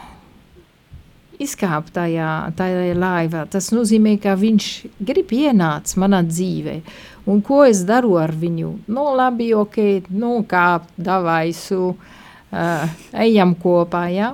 izkāpt 1.41 1.93
tajā, 1.95 2.31
tajā 2.57 2.93
laivā. 2.97 3.45
Tas 3.49 3.71
nozīmē, 3.73 4.17
ka 4.21 4.35
viņš 4.37 4.69
grib 5.01 5.33
ienāc 5.33 5.95
manā 5.97 6.21
dzīvē. 6.27 6.81
Un 7.29 7.39
ko 7.41 7.63
es 7.65 7.85
daru 7.87 8.17
ar 8.19 8.33
viņu? 8.35 8.73
Nu, 8.91 9.07
labi, 9.15 9.53
ok, 9.55 10.09
nu, 10.11 10.41
kāpt, 10.49 10.91
davaisu, 10.99 11.93
uh, 11.93 12.19
uh, 12.53 12.89
ejam 13.25 13.55
kopā. 13.59 14.05
Ja? 14.13 14.33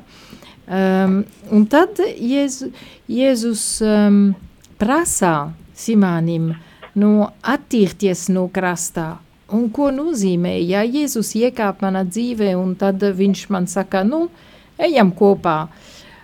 Um, 0.70 1.24
un 1.52 1.66
tad 1.70 2.00
Jēzu, 2.00 2.70
Jēzus 3.10 3.64
um, 3.86 4.20
prasā 4.80 5.52
Simānim 5.80 6.52
no 7.00 7.32
attīrties 7.42 8.28
no 8.34 8.48
krastā. 8.54 9.16
Un 9.56 9.70
ko 9.74 9.90
nozīmē, 9.94 10.60
ja 10.62 10.84
Jēzus 10.86 11.32
iekāp 11.40 11.82
manā 11.82 12.04
dzīvē 12.06 12.54
un 12.60 12.76
tad 12.78 13.02
viņš 13.02 13.48
man 13.54 13.66
saka, 13.72 14.04
nu, 14.06 14.28
ejam 14.78 15.14
kopā. 15.16 15.64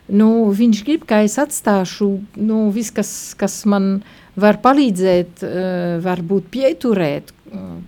Nu, 0.05 0.51
viņš 0.53 0.84
grib, 0.86 1.06
ka 1.10 1.23
es 1.25 1.39
atstāšu 1.41 2.10
nu, 2.38 2.67
visu, 2.73 2.93
kas, 2.99 3.10
kas 3.39 3.63
man 3.65 4.03
var 4.38 4.60
palīdzēt, 4.62 5.41
uh, 5.41 5.95
varbūt 6.06 6.51
pieturēt 6.53 7.32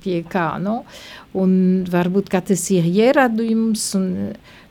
pie 0.04 0.22
kā. 0.30 0.48
Nu. 0.62 0.82
Un 1.38 1.52
varbūt 1.90 2.32
tas 2.34 2.64
ir 2.74 2.88
ieradījums, 2.88 3.84
un 4.00 4.08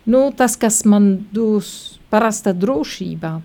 nu, 0.07 0.23
tas, 0.37 0.57
kas 0.57 0.85
man 0.89 1.27
dos 1.33 1.99
parasta 2.11 2.55
drošība. 2.57 3.37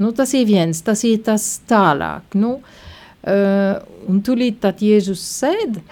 Nu, 0.00 0.12
tas 0.16 0.32
ir 0.34 0.46
viens, 0.48 0.80
tas 0.82 1.04
ir 1.04 1.20
tas 1.24 1.60
tālāk. 1.68 2.34
Nu. 2.34 2.60
Uh, 3.20 3.76
un 4.08 4.22
tūlīt 4.24 4.62
tad 4.62 4.80
Jēzus 4.80 5.20
sēd 5.20 5.82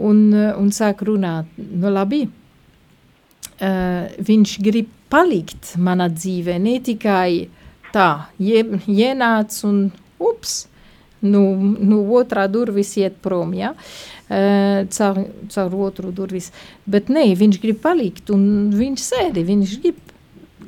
un, 0.00 0.30
un 0.32 0.70
sāk 0.72 1.02
runāt. 1.04 1.50
Nu, 1.58 1.90
labi, 1.92 2.22
uh, 2.24 4.06
viņš 4.24 4.54
grib 4.64 4.88
palikt 5.10 5.74
manā 5.80 6.08
dzīvē, 6.12 6.58
ne 6.62 6.78
tikai 6.84 7.48
tā, 7.94 8.10
ienāc 8.38 9.56
un 9.66 9.88
ups, 10.20 10.64
nu, 11.20 11.42
nu 11.80 12.00
otrā 12.16 12.46
durvis 12.50 12.94
iet 13.00 13.18
prom, 13.24 13.52
ja? 13.56 13.74
Uh, 14.30 14.86
caur, 14.94 15.24
caur 15.50 15.74
otru 15.88 16.12
durvis. 16.14 16.50
Bet 16.86 17.10
nē, 17.10 17.26
viņš 17.38 17.58
grib 17.62 17.80
palikt 17.82 18.30
un 18.30 18.70
viņš 18.76 19.06
sēdi, 19.08 19.46
viņš 19.48 19.78
grib 19.82 19.98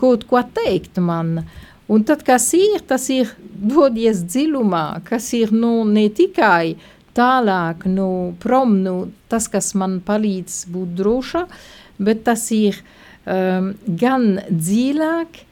kaut 0.00 0.26
ko 0.28 0.42
teikt 0.56 0.98
man. 0.98 1.44
Un 1.92 2.02
tad, 2.08 2.24
kas 2.26 2.48
ir, 2.56 2.80
tas 2.88 3.06
ir 3.12 3.30
dodies 3.38 4.24
dziļumā, 4.26 5.04
kas 5.06 5.30
ir 5.38 5.52
nu, 5.54 5.82
ne 5.86 6.08
tikai 6.10 6.74
tālāk, 7.14 7.86
nu, 7.86 8.32
prom, 8.42 8.78
nu, 8.82 8.96
tas, 9.30 9.46
kas 9.52 9.74
man 9.78 10.00
palīdz 10.04 10.64
būt 10.72 10.96
droša, 10.98 11.44
bet 12.02 12.24
tas 12.26 12.48
ir 12.56 12.80
um, 12.80 13.01
gan 13.24 14.28
dziļāk, 14.50 15.42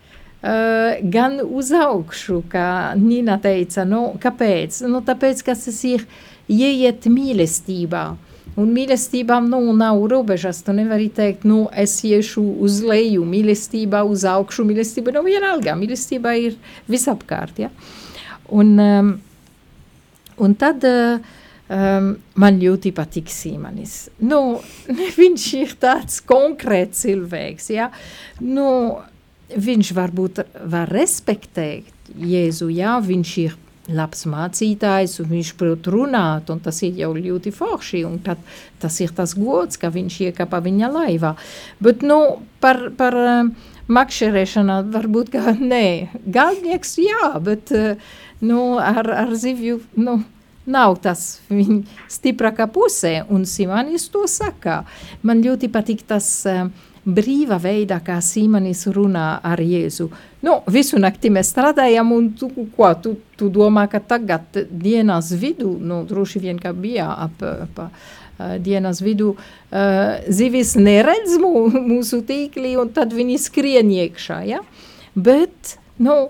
Uh, 0.41 0.97
gan 1.05 1.35
uz 1.45 1.69
augšu, 1.77 2.39
kā 2.49 2.95
Nina 2.97 3.35
teica, 3.37 3.83
nu, 3.85 4.15
kāpēc? 4.17 4.79
Nu, 4.89 5.03
tāpēc, 5.05 5.43
ka 5.45 5.53
tas 5.53 5.81
ir 5.85 6.07
ieiet 6.49 7.05
mīlestībā. 7.13 8.05
Un 8.57 8.71
mīlestībām 8.73 9.51
nu, 9.53 9.61
nav 9.77 10.01
robežas. 10.11 10.63
Tu 10.65 10.73
nevari 10.75 11.11
teikt, 11.13 11.45
nu, 11.45 11.67
es 11.77 11.99
iešu 12.09 12.43
uz 12.65 12.81
leju, 12.81 13.27
mīlestībā 13.29 14.01
uz 14.09 14.25
augšu. 14.25 14.65
Mīlestība 14.69 15.13
nav 15.15 15.29
vienalga. 15.29 15.77
Mīlestība 15.79 16.33
ir 16.41 16.57
visapkārt. 16.89 17.61
Ja? 17.61 17.71
Un, 18.49 18.73
um, 18.81 19.13
un 20.41 20.57
tad 20.59 20.89
uh, 20.89 21.21
um, 21.71 22.11
man 22.41 22.59
ļoti 22.61 22.93
patīk 22.97 23.31
Sīmanis. 23.33 24.11
Nu, 24.27 24.61
viņš 25.21 25.47
ir 25.61 25.79
tāds 25.81 26.21
konkrēts 26.27 27.07
cilvēks. 27.07 27.71
Ja? 27.77 27.91
Nu, 28.43 28.69
viņš 29.57 29.95
varbūt 29.97 30.45
var 30.71 30.91
respektēt 30.91 31.97
Jēzu, 32.11 32.71
jā, 32.75 32.99
viņš 33.07 33.35
ir 33.45 33.59
labs 33.91 34.25
mācītājs, 34.31 35.17
un 35.23 35.31
viņš 35.31 35.51
prot 35.59 35.89
runāt, 35.91 36.51
un 36.53 36.61
tas 36.63 36.79
ir 36.87 36.99
jau 37.01 37.11
ļoti 37.17 37.53
forši, 37.55 38.05
un 38.07 38.19
tad 38.25 38.43
tas 38.83 38.97
ir 39.03 39.15
tas 39.17 39.35
gods, 39.39 39.79
ka 39.81 39.91
viņš 39.95 40.19
iekapa 40.29 40.61
viņa 40.63 40.91
laivā. 40.95 41.35
Bet, 41.83 42.05
nu, 42.07 42.41
par, 42.63 42.91
par 42.99 43.17
uh, 43.19 43.71
makšerēšanu 43.91 44.81
varbūt, 44.95 45.33
ka 45.35 45.57
nē, 45.73 46.21
galdnieks 46.27 46.99
jā, 47.03 47.33
bet, 47.47 47.73
uh, 47.75 48.13
nu, 48.45 48.77
ar, 48.83 49.11
ar 49.25 49.35
zivju, 49.39 49.81
nu, 49.99 50.21
nav 50.71 50.99
tas 51.05 51.41
viņa 51.51 51.81
stiprākā 52.11 52.69
pusē, 52.73 53.21
un 53.29 53.45
Simonis 53.49 54.09
to 54.13 54.27
saka. 54.31 54.85
Man 55.27 55.43
ļoti 55.45 55.71
patīk 55.73 56.07
tas 56.09 56.31
uh, 56.49 56.69
brīva 57.05 57.57
veidā, 57.61 58.01
kā 58.05 58.19
Sīmanis 58.23 58.85
runā 58.93 59.41
ar 59.45 59.61
Jēzu. 59.61 60.09
Nu, 60.45 60.59
visu 60.71 61.01
nakti 61.01 61.31
mēs 61.33 61.53
strādājam, 61.55 62.13
un 62.17 62.31
tu, 62.37 62.51
ko, 62.77 62.91
tu, 63.03 63.15
tu 63.39 63.51
domā, 63.53 63.87
ka 63.91 64.01
tagad 64.01 64.59
dienas 64.71 65.33
vidu, 65.33 65.73
nu, 65.81 66.03
droši 66.09 66.43
vien, 66.43 66.61
ka 66.61 66.73
bija 66.77 67.09
ap, 67.27 67.43
ap 67.45 67.81
uh, 67.87 68.11
dienas 68.61 69.01
vidu, 69.05 69.35
uh, 69.37 70.21
zivis 70.29 70.77
neredz 70.81 71.39
mū, 71.41 71.69
mūsu 71.93 72.23
tīklī, 72.29 72.77
un 72.81 72.93
tad 72.97 73.17
viņi 73.17 73.41
skrien 73.41 73.93
iekšā, 73.97 74.43
ja? 74.49 74.63
Bet, 75.17 75.77
nu, 76.01 76.29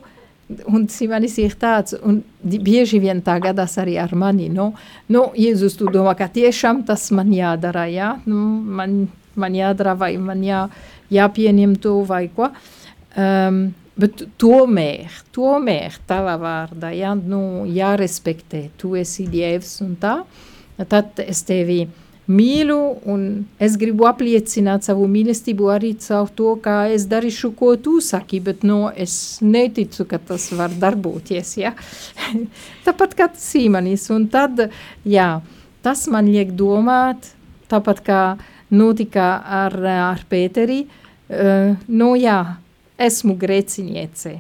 un 0.66 0.88
Sīmanis 0.90 1.38
ir 1.42 1.54
tāds, 1.60 1.94
un 2.02 2.22
bieži 2.42 3.00
vien 3.02 3.22
tā 3.22 3.38
gadās 3.42 3.76
arī 3.78 3.96
ar 4.02 4.14
mani, 4.18 4.48
nu, 4.52 4.72
nu, 5.08 5.24
Jēzus, 5.38 5.78
tu 5.78 5.90
domā, 5.92 6.16
ka 6.18 6.30
tiešām 6.32 6.84
tas 6.88 7.10
man 7.14 7.32
jādara, 7.34 7.86
ja? 7.90 8.14
Nu, 8.26 8.42
man 8.60 9.02
man 9.34 9.54
jādara 9.54 9.94
vai 9.98 10.14
man 10.20 10.42
jā, 10.44 10.64
jāpieņem 11.12 11.76
to 11.82 12.00
vai 12.08 12.26
ko. 12.34 12.50
Um, 13.18 13.62
bet 14.00 14.22
tomēr, 14.40 15.16
tomēr 15.34 15.98
tava 16.08 16.36
vārdā, 16.40 16.92
ja, 16.96 17.14
nu, 17.14 17.66
jārespektē, 17.68 18.68
tu 18.80 18.94
esi 18.98 19.26
Dievs 19.30 19.74
un 19.84 19.96
tā, 20.00 20.20
tad 20.88 21.20
es 21.26 21.42
tevi 21.44 21.82
mīlu 22.30 22.78
un 23.10 23.24
es 23.62 23.76
gribu 23.80 24.06
apliecināt 24.08 24.86
savu 24.86 25.08
mīlestību 25.10 25.70
arī 25.74 25.92
caur 26.02 26.30
to, 26.36 26.54
kā 26.62 26.76
es 26.94 27.06
darīšu, 27.10 27.52
ko 27.58 27.74
tu 27.82 27.98
saki, 28.04 28.40
bet 28.44 28.62
nu, 28.66 28.84
es 28.94 29.14
neticu, 29.42 30.06
ka 30.10 30.20
tas 30.30 30.50
var 30.56 30.74
darboties, 30.82 31.56
ja. 31.60 31.74
Tāpat 32.86 33.16
kā 33.18 33.30
Sīmanis, 33.40 34.06
un 34.14 34.28
tad, 34.32 34.68
jā, 35.04 35.30
tas 35.84 36.06
man 36.12 36.30
liek 36.30 36.54
domāt, 36.56 37.32
tāpat 37.70 38.04
kā 38.06 38.22
notika 38.70 39.32
ar, 39.62 39.76
ar 39.96 40.24
Pēteri, 40.30 40.84
uh, 40.86 41.74
nu 41.88 42.14
jā, 42.20 42.40
esmu 43.00 43.36
grēciniece. 43.40 44.38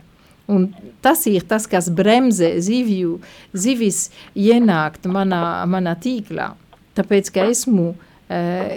Un 0.50 0.66
tas 1.02 1.22
ir 1.30 1.44
tas, 1.46 1.68
kas 1.70 1.86
bremzē 1.94 2.56
zivju, 2.62 3.20
zivis 3.54 4.08
ienākt 4.34 5.06
manā, 5.06 5.62
manā 5.70 5.94
tīklā, 6.02 6.48
tāpēc, 6.98 7.30
ka 7.34 7.46
esmu 7.50 7.90
uh, 7.92 8.00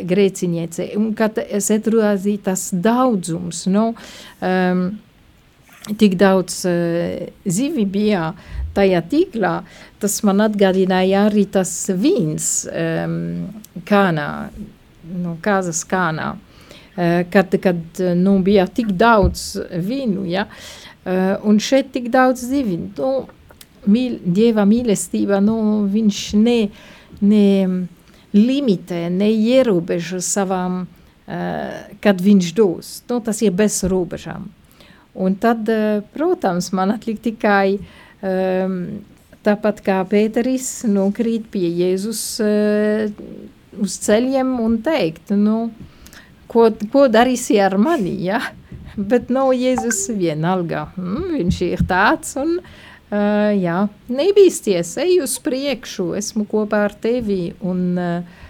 grēciniece. 0.10 0.92
Un 1.00 1.12
kad 1.18 1.40
es 1.44 1.72
atradu 1.74 2.38
tas 2.44 2.70
daudzums, 2.74 3.66
nu, 3.72 3.92
um, 4.42 4.86
tik 6.00 6.18
daudz 6.20 6.62
uh, 6.70 7.26
zivi 7.46 7.88
bija 7.90 8.32
tajā 8.74 9.04
tīklā, 9.10 9.58
tas 10.02 10.22
man 10.26 10.42
atgādināja 10.46 11.28
arī 11.30 11.46
tas 11.54 11.74
vīns 11.90 12.54
um, 12.70 13.20
kānā, 13.86 14.30
nu, 15.14 15.38
kāzas 15.44 15.84
kānā. 15.90 16.34
Uh, 16.94 17.22
kad, 17.34 17.54
kad 17.62 18.02
nu, 18.18 18.38
bija 18.46 18.68
tik 18.70 18.94
daudz 18.98 19.54
vīnu, 19.74 20.28
ja, 20.30 20.48
Uh, 21.04 21.36
un 21.44 21.58
šeit 21.60 21.90
tik 21.92 22.06
daudz 22.08 22.46
zivi. 22.48 22.78
Nu, 22.96 23.26
mīl, 23.92 24.22
dieva 24.24 24.64
mīlestība, 24.64 25.42
nu, 25.44 25.84
viņš 25.92 26.20
ne, 26.40 26.60
ne 27.20 27.48
limitē, 28.34 29.08
neierobežo 29.14 30.20
savām, 30.24 30.84
uh, 30.84 31.80
kad 32.04 32.22
viņš 32.22 32.52
dos. 32.58 32.92
Nu, 33.10 33.22
tas 33.24 33.42
ir 33.46 33.56
bez 33.56 33.82
robežām. 33.90 34.50
Un 35.14 35.38
tad, 35.38 35.70
uh, 35.70 36.02
protams, 36.16 36.72
man 36.74 36.96
atliek 36.96 37.22
tikai 37.22 37.78
um, 37.78 38.78
tāpat 39.46 39.84
kā 39.86 40.00
Pēteris 40.10 40.84
nokrīt 40.90 41.50
pie 41.54 41.68
Jēzus 41.70 42.24
uh, 42.44 43.14
uz 43.84 43.98
ceļiem 44.06 44.58
un 44.64 44.80
teikt, 44.86 45.34
nu, 45.38 45.68
ko, 46.50 46.70
ko 46.94 47.08
darīsi 47.12 47.60
ar 47.62 47.78
mani, 47.82 48.18
ja? 48.26 48.42
bet 49.12 49.30
nav 49.34 49.54
nu, 49.54 49.60
Jēzus 49.62 50.08
vienalga. 50.18 50.88
Mm, 50.98 51.30
viņš 51.38 51.62
ir 51.70 51.86
tāds 51.90 52.36
un 52.42 52.58
uh, 52.58 52.82
jā, 53.14 53.80
nebīsties, 54.10 54.96
ej 55.04 55.20
uz 55.26 55.38
priekšu, 55.44 56.14
esmu 56.18 56.48
kopā 56.50 56.86
ar 56.88 56.96
tevi 57.04 57.52
un 57.62 57.84
uh, 58.00 58.42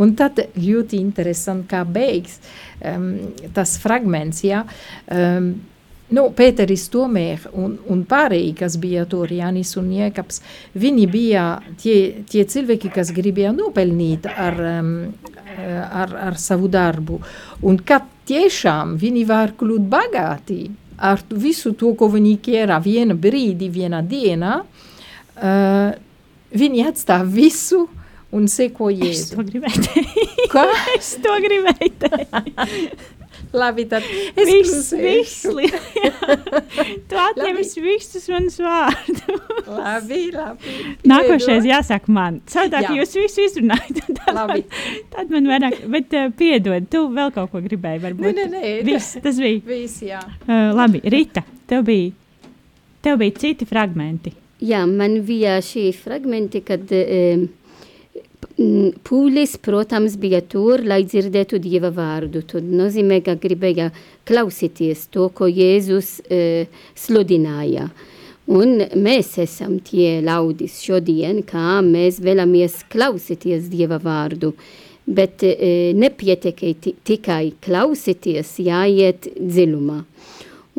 Un 0.00 0.14
tad 0.18 0.40
ļoti 0.58 0.98
interesanti, 0.98 1.68
kā 1.70 1.84
beigas 1.86 2.40
um, 2.82 3.12
tas 3.54 3.76
fragments, 3.82 4.42
ja, 4.42 4.64
um, 5.14 5.52
nu, 6.14 6.24
Pēteris 6.36 6.88
tomēr 6.92 7.46
un, 7.52 7.76
un 7.90 8.02
pārējie, 8.08 8.56
kas 8.58 8.78
bija 8.82 9.04
tur, 9.10 9.30
Jānis 9.30 9.74
un 9.80 9.92
Jēkabs, 9.94 10.40
viņi 10.78 11.06
bija 11.10 11.44
tie, 11.80 12.24
tie 12.30 12.44
cilvēki, 12.50 12.90
kas 12.94 13.14
gribēja 13.14 13.54
nopelnīt 13.54 14.26
ar, 14.30 14.58
um, 14.80 14.92
ar, 15.54 16.16
ar 16.30 16.40
savu 16.42 16.70
darbu. 16.70 17.20
Un 17.62 17.78
kad 17.86 18.10
tiešām 18.28 18.96
viņi 18.98 19.24
var 19.28 19.54
kļūt 19.58 19.86
bagāti 19.90 20.58
ar 20.98 21.22
visu 21.30 21.74
to, 21.78 21.94
ko 21.98 22.08
viņi 22.12 22.36
ķēra 22.44 22.78
viena 22.84 23.16
brīdi, 23.18 23.70
viena 23.72 24.02
dienā, 24.02 24.60
uh, 24.62 25.90
viņi 26.54 26.86
atstāv 26.90 27.28
visu 27.34 27.84
un 28.34 28.48
seko 28.50 28.90
Jēzu. 28.92 29.10
Es 29.10 29.32
to 29.34 29.44
gribēju 29.46 29.84
teikt. 29.88 30.46
Ko? 30.52 30.64
es 30.96 31.14
to 31.22 31.34
gribēju 31.44 31.92
teikt. 32.06 33.04
Labi, 33.54 33.84
tad 33.86 34.02
es 34.34 34.48
viss, 34.48 34.92
viss, 34.98 35.44
tu 37.08 37.18
atņemsi 37.22 37.82
visus 37.84 38.26
manus 38.32 38.58
vārdus. 38.58 39.20
labi, 39.68 40.20
labi. 40.34 40.74
Nākošais 41.06 41.68
jāsaka 41.68 42.10
man. 42.14 42.40
Savādāk 42.50 42.88
Jā. 42.88 42.96
jūs 42.98 43.14
visu 43.20 43.46
izrunājat. 43.46 44.02
Tad, 44.24 44.34
labi. 44.34 44.64
tad 45.12 45.30
man 45.30 45.46
vairāk, 45.50 45.78
bet 45.92 46.14
uh, 46.16 46.30
piedod, 46.34 46.86
tu 46.90 47.04
vēl 47.14 47.30
kaut 47.34 47.52
ko 47.52 47.62
gribēji 47.62 48.02
varbūt. 48.02 48.26
Nē, 48.26 48.32
nē, 48.38 48.46
nē. 48.50 48.74
Viss, 48.86 49.18
tas 49.22 49.38
bija. 49.42 49.60
Viss, 49.68 50.02
jā. 50.02 50.22
Uh, 50.48 50.72
labi, 50.74 51.02
Rita, 51.14 51.44
tev 51.70 51.84
bija, 51.86 52.10
tev 53.04 53.20
bija 53.22 53.36
citi 53.42 53.68
fragmenti. 53.68 54.34
Jā, 54.64 54.82
man 54.88 55.20
bija 55.28 55.60
šī 55.62 55.90
fragmenti, 55.98 56.64
kad... 56.66 56.90
Uh, 56.90 57.46
Pūlis, 58.54 59.56
protams, 59.58 60.14
bija 60.14 60.38
tur, 60.46 60.78
lai 60.86 61.00
dzirdētu 61.02 61.58
Dieva 61.58 61.90
vārdu. 61.90 62.44
Tas 62.46 62.62
nozīmē, 62.62 63.18
ka 63.26 63.34
gribēja 63.34 63.88
klausīties 64.28 65.08
to, 65.10 65.26
ko 65.34 65.48
Jēzus 65.50 66.20
uh, 66.22 66.84
sludināja. 66.94 67.88
Un 68.54 68.78
mēs 68.94 69.32
esam 69.42 69.80
tie 69.82 70.20
ļaudis 70.22 70.78
šodien, 70.86 71.42
kā 71.42 71.80
mēs 71.82 72.22
vēlamies 72.22 72.84
klausīties 72.94 73.66
Dieva 73.72 73.98
vārdu. 73.98 74.52
Bet 75.04 75.42
uh, 75.42 75.90
nepietiek 75.98 76.62
tikai 77.02 77.56
klausīties, 77.58 78.54
jāiet 78.62 79.32
dziļumā. 79.34 80.02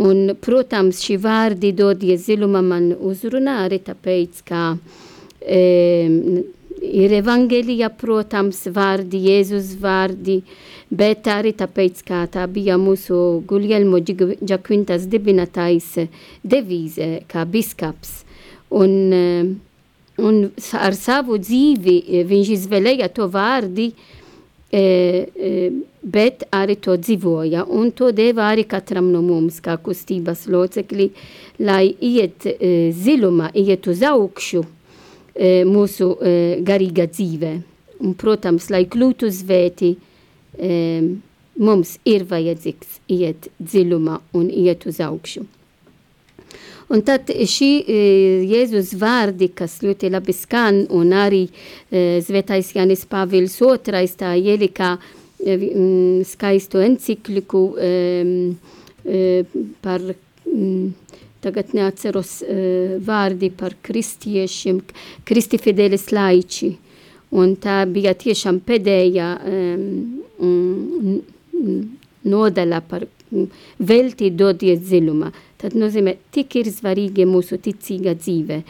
Un, 0.06 0.30
protams, 0.40 1.04
šī 1.04 1.20
vārdi 1.24 1.76
dodie 1.76 2.16
dziļumā 2.16 2.64
man 2.64 2.94
uzrunā 2.96 3.66
arī 3.68 3.84
tāpēc, 3.84 4.46
ka 4.48 4.64
um, 4.76 6.46
ir 6.94 7.14
evangelija, 7.18 7.90
protams, 7.90 8.66
vārdi, 8.74 9.22
Jēzus 9.30 9.76
vārdi, 9.82 10.42
bet 10.90 11.28
arī 11.32 11.56
tāpēc, 11.58 12.04
kā 12.08 12.26
tā 12.32 12.46
bija 12.52 12.78
mūsu 12.82 13.42
Guglielmo 13.48 14.00
Džakvintas 14.02 15.08
dibinātājs 15.12 16.08
devīze, 16.44 17.26
kā 17.32 17.46
biskaps. 17.50 18.22
Un, 18.76 18.94
un 20.18 20.44
ar 20.82 20.98
savu 20.98 21.40
dzīvi 21.42 22.26
viņš 22.28 22.54
izvēlēja 22.60 23.10
to 23.16 23.30
vārdi, 23.32 23.92
bet 26.16 26.48
arī 26.52 26.76
to 26.84 26.98
dzīvoja, 27.00 27.64
un 27.70 27.92
to 27.96 28.12
deva 28.12 28.50
arī 28.52 28.66
katram 28.68 29.12
no 29.14 29.22
mums, 29.24 29.62
kā 29.64 29.78
kustības 29.82 30.48
locekļi, 30.52 31.12
lai 31.64 31.94
iet 31.94 32.48
zilumā, 32.92 33.54
iet 33.56 33.88
uz 33.88 34.04
augšu, 34.04 34.66
e, 34.66 34.85
mūsu 35.68 36.12
e, 36.20 36.36
garīga 36.66 37.08
dzīve. 37.12 37.54
Un, 38.00 38.14
protams, 38.20 38.70
lai 38.72 38.86
kļūtu 38.92 39.32
svēti, 39.32 39.96
e, 40.56 40.78
mums 41.56 41.98
ir 42.08 42.26
vajadzīgs 42.28 43.00
iet 43.12 43.50
dziļumā 43.60 44.20
un 44.36 44.50
iet 44.52 44.86
uz 44.90 45.00
augšu. 45.04 45.46
Un 46.94 47.02
tad 47.02 47.32
šī 47.32 47.70
e, 47.82 48.00
Jēzus 48.46 48.94
vārdi, 49.02 49.50
kas 49.58 49.80
ļoti 49.82 50.12
labi 50.14 50.36
skan, 50.38 50.84
un 50.94 51.16
arī 51.18 51.48
e, 51.48 52.22
Svētais 52.22 52.76
Jānis 52.76 53.08
Pāvils 53.10 53.56
II 53.58 54.12
tā 54.20 54.36
ielika 54.38 54.96
e, 55.42 55.58
skaistu 56.30 56.84
encikliku 56.86 57.64
e, 57.82 57.90
e, 59.02 59.24
par 59.82 60.06
mm, 60.06 60.94
tagad 61.46 61.76
neatceros 61.78 62.40
uh, 62.42 62.98
vārdi 63.06 63.52
par 63.54 63.78
kristiešiem, 63.86 64.82
Kristi 65.28 65.62
Fidelis 65.62 66.10
laiči. 66.16 66.74
Un 67.36 67.56
tā 67.60 67.82
bija 67.90 68.14
tiešām 68.16 68.62
pēdējā 68.64 69.30
um, 69.50 71.18
nodaļa 72.26 72.80
par 72.90 73.06
velti 73.80 74.30
dodies 74.32 74.80
dziļumā. 74.86 75.32
Tad 75.62 75.76
nozīmē, 75.80 76.16
tik 76.36 76.60
ir 76.62 76.70
svarīgi 76.72 77.26
mūsu 77.28 77.58
ticīga 77.64 78.16
dzīve. 78.20 78.62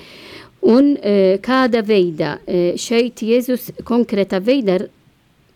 Un 0.72 0.96
uh, 0.96 1.36
kāda 1.46 1.84
veida 1.86 2.38
uh, 2.40 2.74
šeit 2.80 3.22
Jēzus 3.26 3.70
konkrēta 3.86 4.40
veida 4.42 4.80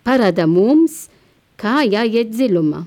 parāda 0.06 0.46
mums, 0.50 1.08
kā 1.60 1.82
jāiet 1.88 2.30
dziļumā. 2.36 2.84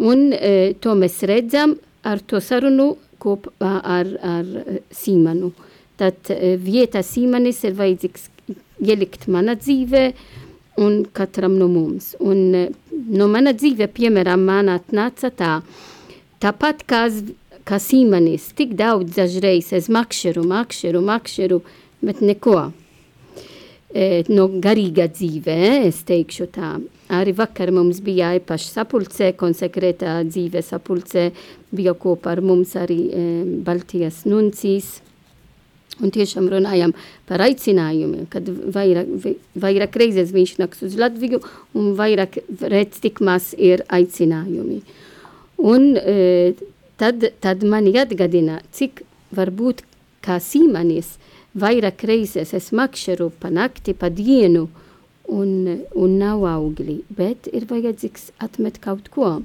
Un 0.00 0.26
uh, 0.32 0.70
to 0.80 0.94
mēs 0.98 1.18
redzam 1.28 1.74
ar 2.06 2.22
to 2.22 2.40
sarunu 2.40 2.92
kopā 3.20 3.76
ar, 3.84 4.10
ar 4.22 4.50
Sīmanu. 4.94 5.52
Tad 6.00 6.30
vietā 6.64 7.04
Sīmanis 7.04 7.60
ir 7.68 7.76
vajadzīgs 7.76 8.30
ielikt 8.80 9.28
mana 9.28 9.56
dzīvē 9.58 10.04
un 10.80 11.04
katram 11.12 11.58
no 11.60 11.68
mums. 11.68 12.14
Un 12.20 12.70
no 13.10 13.28
mana 13.28 13.52
dzīve, 13.56 13.90
piemēram, 13.92 14.42
man 14.46 14.72
atnāca 14.72 15.30
tā, 15.34 15.52
tāpat 16.42 16.84
kā, 16.88 17.04
kā 17.68 17.80
Sīmanis, 17.80 18.50
tik 18.56 18.76
daudz 18.78 19.16
dažreiz 19.18 19.72
es 19.76 19.90
makšeru, 19.92 20.44
makšeru, 20.48 21.02
makšeru, 21.04 21.60
bet 22.04 22.22
neko. 22.24 22.70
E, 23.90 24.22
no 24.30 24.46
garīga 24.62 25.08
dzīve, 25.10 25.56
es 25.88 26.04
teikšu 26.06 26.46
tā. 26.54 26.76
Arī 27.10 27.34
vakar 27.34 27.72
mums 27.74 27.98
bija 28.06 28.30
īpaši 28.38 28.68
sapulcē, 28.70 29.32
konsekrētā 29.38 30.20
dzīve 30.28 30.62
sapulcē, 30.62 31.24
bija 31.74 31.94
kopā 31.98 32.34
ar 32.36 32.42
mums 32.44 32.74
arī 32.78 32.98
e, 33.10 33.22
Baltijas 33.66 34.24
nuncīs. 34.28 34.98
Un 36.00 36.12
tiešām 36.14 36.46
runājam 36.48 36.94
par 37.28 37.42
aicinājumiem, 37.44 38.24
kad 38.32 38.46
vairāk, 38.48 39.10
vairāk 39.60 39.98
reizes 40.00 40.30
viņš 40.32 40.54
nāks 40.62 40.80
uz 40.86 40.94
Latviju 40.96 41.42
un 41.76 41.90
vairāk 41.98 42.38
redz 42.72 43.02
tik 43.04 43.20
maz 43.20 43.50
ir 43.58 43.84
aicinājumi. 43.92 44.80
Un 45.60 45.90
e, 46.00 46.54
tad, 46.96 47.26
tad 47.44 47.66
mani 47.68 47.92
atgadina, 48.00 48.62
cik 48.72 49.02
varbūt 49.36 49.84
kā 50.24 50.38
Sīmanis 50.40 51.18
vairāk 51.52 52.06
reizes 52.08 52.54
es 52.56 52.70
makšeru 52.72 53.28
pa 53.42 53.50
nakti, 53.52 53.92
pa 53.92 54.08
dienu, 54.08 54.68
un, 55.30 55.84
un 55.94 56.18
nav 56.18 56.44
augļi, 56.48 57.00
bet 57.14 57.48
ir 57.54 57.68
vajadzīgs 57.70 58.30
atmet 58.42 58.80
kaut 58.82 59.10
ko. 59.14 59.40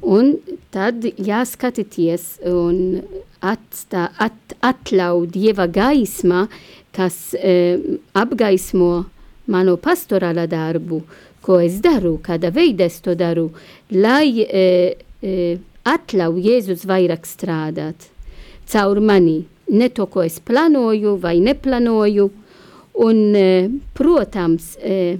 Un 0.00 0.36
tad 0.72 1.04
jāskatīties 1.04 2.38
un 2.48 3.02
atstā, 3.44 4.08
at, 4.16 4.54
atļauj 4.64 5.26
Dieva 5.34 5.66
gaisma, 5.68 6.46
kas 6.96 7.34
e, 7.36 7.76
apgaismo 8.16 8.92
manu 9.50 9.76
pastorāla 9.80 10.46
darbu, 10.48 11.02
ko 11.44 11.60
es 11.60 11.80
daru, 11.84 12.16
kāda 12.24 12.50
veida 12.54 12.86
es 12.88 13.00
to 13.04 13.14
daru, 13.18 13.50
lai 13.92 14.40
e, 14.44 14.64
e, 15.20 15.36
atļauj 15.84 16.42
Jēzus 16.48 16.86
vairāk 16.88 17.28
strādāt. 17.28 18.08
Caur 18.70 19.00
mani, 19.04 19.42
ne 19.68 19.88
to, 19.92 20.06
ko 20.06 20.24
es 20.24 20.38
plānoju 20.40 21.16
vai 21.20 21.38
neplānoju, 21.44 22.28
un, 23.04 23.22
e, 23.36 23.68
protams, 23.96 24.74
e, 24.80 25.18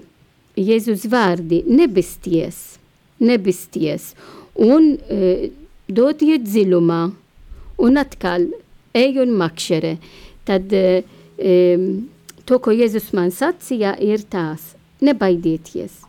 Jēzus 0.61 1.07
vārdi 1.09 1.63
nebisties, 1.69 2.79
nebisties, 3.23 4.13
un 4.59 4.95
e, 4.97 5.51
dodiet 5.91 6.45
dziļumā, 6.47 7.01
un 7.81 8.01
atkal 8.01 8.47
ej 8.97 9.21
un 9.23 9.35
makšere. 9.41 9.97
Tad 10.49 10.73
e, 10.75 11.03
to, 12.45 12.59
ko 12.59 12.75
Jēzus 12.75 13.13
man 13.17 13.33
sacīja, 13.35 13.95
ir 14.03 14.25
tās, 14.31 14.75
nebaidieties. 15.05 16.03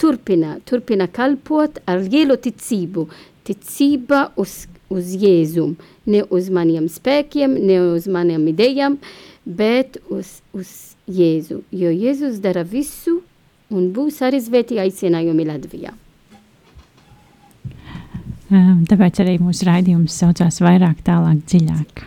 Turpina, 0.00 0.56
turpina 0.66 1.06
kalpot 1.06 1.78
ar 1.86 2.02
lielu 2.02 2.34
ticību, 2.40 3.06
ticība 3.46 4.24
uz, 4.40 4.64
uz 4.90 5.12
Jēzu, 5.14 5.68
ne 6.10 6.24
uz 6.30 6.48
maniem 6.50 6.88
spēkiem, 6.90 7.54
ne 7.54 7.78
uz 7.92 8.08
maniem 8.10 8.48
idejām, 8.50 8.98
bet 9.44 10.00
uz, 10.10 10.40
uz 10.56 10.72
Jēzu, 11.06 11.62
jo 11.70 11.92
Jēzus 11.92 12.40
dara 12.42 12.64
visu 12.66 13.20
un 13.72 13.92
būs 13.94 14.20
arī 14.26 14.42
svētī 14.42 14.80
aicinājumi 14.82 15.46
Latvijā. 15.48 15.94
Ehm, 18.52 18.82
tāpēc 18.84 19.22
arī 19.22 19.38
mūsu 19.40 19.64
raidījums 19.64 20.18
saucās 20.20 20.60
vairāk, 20.60 20.98
tālāk, 21.06 21.40
dziļāk. 21.48 22.02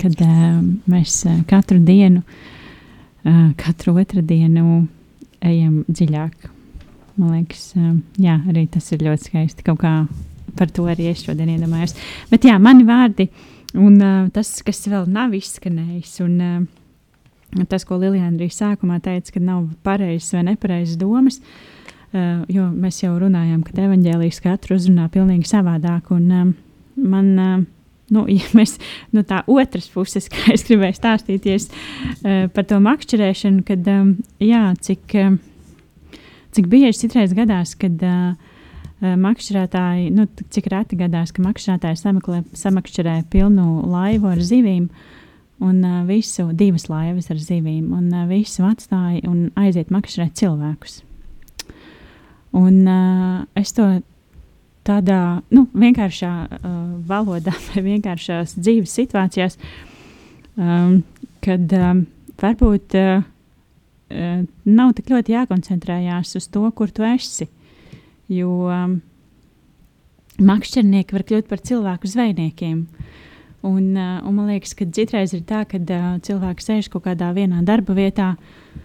Kad 0.00 0.20
uh, 0.22 0.60
mēs 0.88 1.16
uh, 1.26 1.40
katru 1.50 1.80
dienu, 1.84 2.22
uh, 3.26 3.48
katru 3.58 3.96
otru 3.98 4.22
dienu 4.24 4.84
ejam 5.44 5.80
dziļāk. 5.90 6.46
Man 7.18 7.34
liekas, 7.34 7.64
uh, 7.74 7.96
jā, 8.22 8.36
arī 8.48 8.64
tas 8.70 8.86
ir 8.94 9.02
ļoti 9.08 9.32
skaisti. 9.32 9.66
Kaut 9.66 9.82
kā 9.82 9.94
par 10.56 10.70
to 10.72 10.86
arī 10.88 11.10
es 11.10 11.24
šodien 11.26 11.50
iedomājos. 11.56 11.96
Bet 12.30 12.46
jā, 12.46 12.54
mani 12.62 12.86
vārdi 12.86 13.26
un 13.74 13.98
uh, 13.98 14.30
tas, 14.32 14.54
kas 14.66 14.86
vēl 14.86 15.10
nav 15.10 15.34
izskanējis. 15.36 16.14
Un, 16.22 16.38
uh, 16.38 17.66
tas, 17.66 17.82
ko 17.84 17.98
Lilijāna 17.98 18.38
arī 18.38 18.48
sākumā 18.54 19.02
teica, 19.02 19.34
ka 19.34 19.42
nav 19.42 19.66
pareizas 19.84 20.38
vai 20.38 20.46
nepareizas 20.52 21.02
domas. 21.02 21.42
Uh, 21.42 21.79
jo 22.12 22.64
mēs 22.74 23.02
jau 23.04 23.12
runājām, 23.20 23.60
ka 23.66 23.76
evanģēlijas 23.84 24.40
katru 24.42 24.78
uzrunā 24.78 25.06
pilnīgi 25.12 25.46
savādāk. 25.50 26.10
Un, 26.14 26.30
um, 26.34 26.54
man, 26.98 27.28
uh, 27.38 27.62
nu, 28.10 28.24
ja 28.38 28.46
mēs 28.58 28.76
no 29.14 29.24
tā 29.26 29.42
otras 29.50 29.88
puses, 29.92 30.28
kā 30.32 30.50
es 30.54 30.66
gribēju 30.68 30.98
stāstīties 30.98 31.70
par 32.54 32.66
to 32.68 32.80
makšķerēšanu, 32.82 33.64
kad 33.68 33.86
jā, 34.42 34.64
cik, 34.86 35.16
cik 36.56 36.70
bieži 36.70 37.04
citreiz 37.04 37.34
gadās, 37.36 37.76
kad 37.78 38.02
makšķerētāji, 39.00 40.10
nu, 40.12 40.26
cik 40.52 40.68
reti 40.72 40.98
gadās, 41.00 41.32
ka 41.32 41.44
makšķerētāji 41.44 42.02
sameklē, 42.02 42.42
samakšķerē 42.58 43.16
pilnu 43.32 43.86
laivu 43.88 44.34
ar 44.34 44.42
zivīm. 44.44 44.90
Un 45.60 45.82
uh, 45.84 45.98
visu 46.08 46.46
divas 46.56 46.86
laivas 46.88 47.28
ar 47.28 47.36
zivīm, 47.36 47.90
un 47.92 48.06
uh, 48.14 48.24
visu 48.30 48.64
atstāja 48.64 49.20
un 49.28 49.50
aiziet 49.60 49.92
makšķerēt 49.92 50.38
cilvēkus. 50.40 51.02
Un 52.56 52.86
uh, 52.86 53.42
es 53.54 53.70
to 53.76 53.84
tādā 54.86 55.40
nu, 55.54 55.66
vienkāršā 55.76 56.30
uh, 56.46 56.70
valodā, 57.06 57.54
vai 57.70 57.84
vienkāršās 57.86 58.56
dzīves 58.58 58.94
situācijās, 58.98 59.58
um, 60.56 61.02
kad 61.44 61.76
um, 61.78 62.02
varbūt 62.42 62.96
uh, 62.98 63.22
uh, 63.22 64.42
nav 64.66 64.96
tik 64.98 65.12
ļoti 65.14 65.36
jākoncentrējās 65.36 66.34
uz 66.40 66.50
to, 66.50 66.64
kur 66.74 66.90
tu 66.90 67.06
esi. 67.06 67.46
Jo 68.30 68.50
um, 68.70 68.98
makšķernieki 70.42 71.14
var 71.14 71.26
kļūt 71.28 71.48
par 71.50 71.62
cilvēku 71.66 72.10
zvejniekiem. 72.10 72.84
Un, 73.66 73.86
uh, 73.94 74.18
un 74.26 74.34
man 74.34 74.50
liekas, 74.50 74.74
ka 74.74 74.88
citreiz 74.90 75.36
ir 75.36 75.46
tā, 75.46 75.62
ka 75.70 75.78
uh, 75.78 76.12
cilvēks 76.24 76.70
sēž 76.70 76.90
kaut 76.90 77.06
kādā 77.06 77.30
vienā 77.36 77.62
darba 77.66 77.94
vietā, 77.94 78.32
uh, 78.34 78.79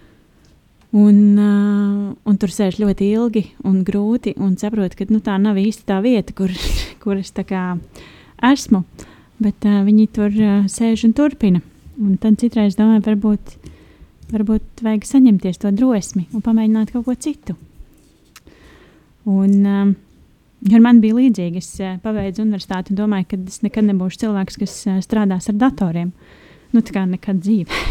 Un, 0.96 1.36
uh, 1.36 2.14
un 2.24 2.38
tur 2.40 2.52
sēž 2.56 2.78
ļoti 2.80 3.10
ilgi 3.18 3.42
un 3.68 3.82
grūti, 3.84 4.32
un 4.40 4.54
saprot, 4.56 4.94
ka 4.96 5.04
nu, 5.10 5.20
tā 5.20 5.34
nav 5.42 5.58
īsti 5.60 5.84
tā 5.90 5.98
vieta, 6.00 6.32
kur, 6.38 6.54
kur 7.04 7.20
es 7.20 7.34
esmu. 7.36 8.84
Bet 9.44 9.68
uh, 9.68 9.82
viņi 9.84 10.06
tur 10.16 10.32
uh, 10.32 10.64
sēž 10.72 11.04
un 11.10 11.16
turpina. 11.18 11.60
Un 12.00 12.16
tad 12.16 12.40
citreiz 12.40 12.78
domāju, 12.80 13.04
varbūt, 13.10 13.58
varbūt 14.32 14.86
vajag 14.88 15.08
saņemties 15.10 15.60
to 15.60 15.74
drosmi 15.76 16.30
un 16.32 16.44
pamēģināt 16.44 16.96
kaut 16.96 17.10
ko 17.10 17.18
citu. 17.20 17.58
Un, 19.28 19.54
uh, 19.68 19.92
ar 20.72 20.88
mani 20.88 21.04
bija 21.04 21.20
līdzīgi. 21.20 21.60
Es 21.60 21.76
uh, 21.84 22.00
pabeidzu 22.00 22.48
universitāti 22.48 22.96
un 22.96 23.04
domāju, 23.04 23.34
ka 23.34 23.44
es 23.44 23.60
nekad 23.68 23.92
nebūšu 23.92 24.24
cilvēks, 24.24 24.62
kas 24.64 24.80
uh, 24.88 25.04
strādās 25.04 25.52
ar 25.52 25.60
datoriem. 25.60 26.16
Nu, 26.72 26.80
tā 26.80 26.96
kā 26.96 27.04
nekad 27.04 27.44
dzīve. 27.44 27.86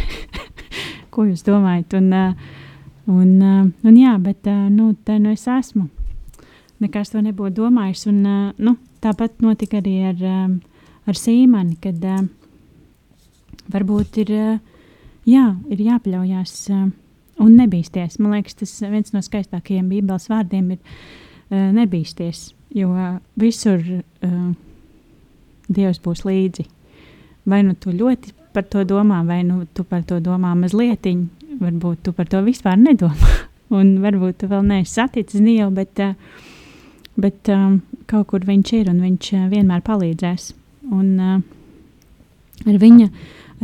ko 1.13 1.29
jūs 1.29 1.45
domājat? 1.45 2.01
Un, 2.01 2.13
uh, 2.17 2.63
Un, 3.11 3.31
uh, 3.43 3.67
un 3.85 3.97
jā, 3.99 4.15
bet 4.23 4.49
uh, 4.49 4.67
nu, 4.73 4.95
te 5.05 5.19
nu 5.21 5.35
es 5.35 5.45
esmu. 5.51 5.89
Nekas 6.81 7.13
to 7.13 7.21
nebūtu 7.25 7.59
domājis. 7.59 8.07
Un, 8.09 8.23
uh, 8.25 8.51
nu, 8.57 8.77
tāpat 9.05 9.43
notika 9.45 9.83
arī 9.83 9.99
ar, 10.09 10.23
ar 11.05 11.19
Sīmani, 11.19 11.77
kad 11.85 12.01
varbūt 13.73 14.21
ir, 14.25 14.33
jā, 15.29 15.47
ir 15.69 15.83
jāpaļaujas 15.85 16.55
uh, 16.73 16.87
un 17.45 17.57
nebīsties. 17.59 18.19
Man 18.21 18.37
liekas, 18.37 18.57
tas 18.61 18.75
viens 18.83 19.13
no 19.15 19.23
skaistākajiem 19.25 19.91
Bībeles 19.91 20.29
vārdiem 20.31 20.75
ir 20.77 20.81
uh, 20.81 21.71
nebīsties, 21.75 22.47
jo 22.75 22.93
uh, 22.95 23.19
visur 23.41 23.83
uh, 23.83 24.53
Dievs 25.65 26.01
būs 26.05 26.25
līdzi. 26.29 26.67
Vai 27.49 27.63
nu 27.65 27.77
tu 27.77 27.93
ļoti 27.93 28.35
par 28.55 28.67
to 28.71 28.85
domā, 28.89 29.23
vai 29.27 29.43
nu 29.45 29.65
tu 29.75 29.85
par 29.89 30.05
to 30.07 30.21
domā 30.23 30.53
mazlietiņu, 30.57 31.34
varbūt 31.61 32.05
tu 32.07 32.15
par 32.17 32.29
to 32.31 32.43
vispār 32.47 32.79
nedomā. 32.81 33.31
Un 33.79 33.97
varbūt 34.03 34.43
tu 34.43 34.51
vēl 34.51 34.65
neesi 34.67 34.95
saticis 34.99 35.43
Dievu, 35.43 35.71
bet, 35.75 35.99
eh, 35.99 36.15
bet 37.17 37.51
um, 37.53 37.81
kaut 38.11 38.29
kur 38.31 38.45
viņš 38.47 38.73
ir 38.81 38.91
un 38.93 39.01
viņš 39.03 39.31
eh, 39.35 39.47
vienmēr 39.51 39.83
palīdzēs. 39.87 40.53
Un 40.93 41.09
ar, 41.25 42.77
viņa, 42.83 43.09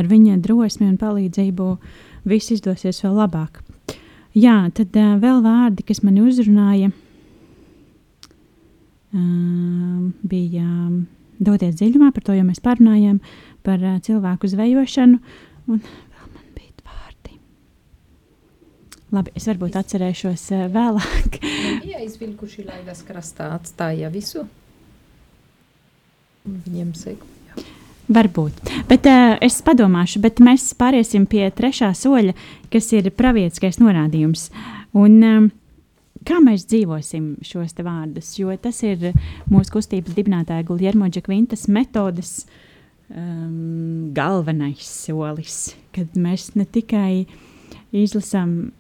ar 0.01 0.09
viņa 0.09 0.39
drosmi 0.41 0.89
un 0.89 0.97
palīdzību 0.99 1.67
viss 2.31 2.55
izdosies 2.57 3.03
vēl 3.05 3.19
labāk. 3.21 3.61
Jā, 4.33 4.71
tad 4.73 4.95
vēl 4.95 5.43
vārdi, 5.45 5.85
kas 5.85 6.01
man 6.07 6.17
uzrunāja, 6.23 6.89
uh, 6.89 7.11
bija 10.23 10.63
um, 10.63 11.07
doties 11.43 11.75
dziļumā, 11.79 12.13
par 12.15 12.23
to 12.27 12.37
jau 12.37 12.45
mēs 12.47 12.63
parunājām, 12.63 13.19
par 13.67 13.83
cilvēku 14.05 14.51
zvejošanu. 14.51 15.19
Un 15.71 15.83
Labi, 19.11 19.33
es 19.35 19.49
varbūt 19.51 19.75
atcerēšos 19.81 20.47
uh, 20.55 20.65
vēlāk. 20.71 21.41
ja 21.91 22.03
izvilkuši 22.05 22.67
laivas 22.69 23.03
krastā 23.07 23.51
atstāja 23.57 24.11
visu, 24.13 24.45
viņiem 26.47 26.95
sekoja. 26.99 27.67
Varbūt. 28.11 28.73
Bet 28.91 29.07
uh, 29.07 29.37
es 29.43 29.61
padomāšu, 29.67 30.23
bet 30.23 30.43
mēs 30.43 30.71
pāriesim 30.79 31.27
pie 31.31 31.45
trešā 31.55 31.93
soļa, 31.95 32.35
kas 32.71 32.91
ir 32.95 33.11
pravietiskais 33.15 33.79
norādījums. 33.83 34.49
Un, 34.99 35.19
um, 35.27 35.51
kā 36.27 36.41
mēs 36.43 36.67
dzīvosim 36.71 37.37
šos 37.47 37.77
vārdus, 37.83 38.33
jo 38.39 38.55
tas 38.63 38.83
ir 38.87 39.13
mūsu 39.51 39.77
kustības 39.77 40.17
dibinātāja 40.17 40.67
Guljermo 40.67 41.11
Džekvintas 41.11 41.69
metodas 41.71 42.45
um, 43.11 44.11
galvenais 44.15 44.87
solis, 44.87 45.77
kad 45.95 46.19
mēs 46.19 46.53
ne 46.59 46.67
tikai 46.67 47.25
izlasām 47.95 48.71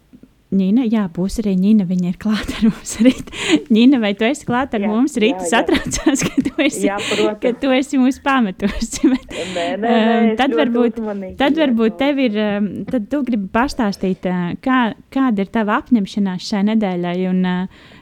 Nīna, 0.51 0.83
jā, 0.91 1.05
būs 1.15 1.39
arī 1.43 1.53
Nīna. 1.55 1.85
Viņa 1.87 2.09
ir 2.11 2.17
klāta 2.19 2.57
ar 2.59 2.65
mums 2.67 2.97
rīt. 3.07 3.29
Nīna, 3.75 4.01
vai 4.03 4.11
tu 4.19 4.27
esi 4.27 4.47
klāta 4.49 4.81
ar 4.81 4.87
jā, 4.87 4.91
mums 4.91 5.15
rīt? 5.23 5.39
Tu 5.39 5.51
satraucās, 5.51 6.25
ka 6.27 6.43
tu 6.47 6.55
esi, 6.65 6.89
jā, 6.89 6.97
ka 7.43 7.53
tu 7.63 7.71
esi 7.77 8.01
mūs 8.03 8.19
pametusi. 8.25 9.07
Bet, 9.13 9.31
nē, 9.31 9.45
nē, 9.55 9.77
nē, 9.85 9.93
um, 9.93 10.31
tad 10.41 10.57
varbūt, 10.59 10.99
uzmanīgi, 10.99 11.37
tad 11.39 11.61
varbūt 11.61 11.99
tev 12.01 12.19
ir, 12.25 12.39
um, 12.43 12.67
tad 12.89 13.07
tu 13.13 13.21
gribi 13.27 13.47
pastāstīt, 13.55 14.27
uh, 14.27 14.57
kā, 14.65 14.81
kāda 15.15 15.47
ir 15.47 15.53
tava 15.55 15.79
apņemšanās 15.85 16.49
šai 16.51 16.65
nedēļai 16.73 17.15
un 17.31 17.47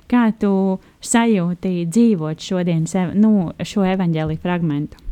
kā 0.09 0.23
tu 0.41 0.53
sajūti 1.05 1.85
dzīvot 1.85 2.41
šodien 2.49 2.89
nu, 3.19 3.33
šo 3.61 3.85
evaņģēlī 3.93 4.39
fragmentu. 4.41 5.05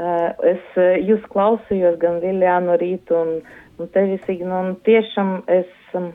Es 0.00 0.80
jūs 1.04 1.24
klausījos 1.32 1.98
gan 2.00 2.20
Viljānu 2.22 2.76
rītu 2.80 3.16
un, 3.18 3.30
un 3.80 3.90
tevis, 3.92 4.22
nu, 4.38 4.54
un 4.54 4.74
tiešām 4.86 5.32
es 5.50 5.68
um, 5.98 6.10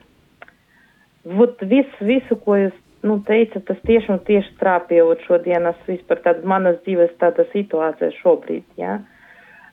visu, 1.25 2.05
visu, 2.05 2.37
ko 2.45 2.59
jūs 2.59 2.75
nu, 3.05 3.19
teicat, 3.25 3.65
tas 3.67 3.81
tieši 3.85 4.11
un 4.15 4.21
tieši 4.25 4.55
trāpījot 4.61 5.25
šodienas 5.27 5.77
vispār 5.89 6.21
tāda 6.25 6.47
manas 6.47 6.79
dzīves 6.85 7.13
tāda 7.21 7.45
situācija 7.51 8.13
šobrīd. 8.21 8.65
Ja? 8.81 8.99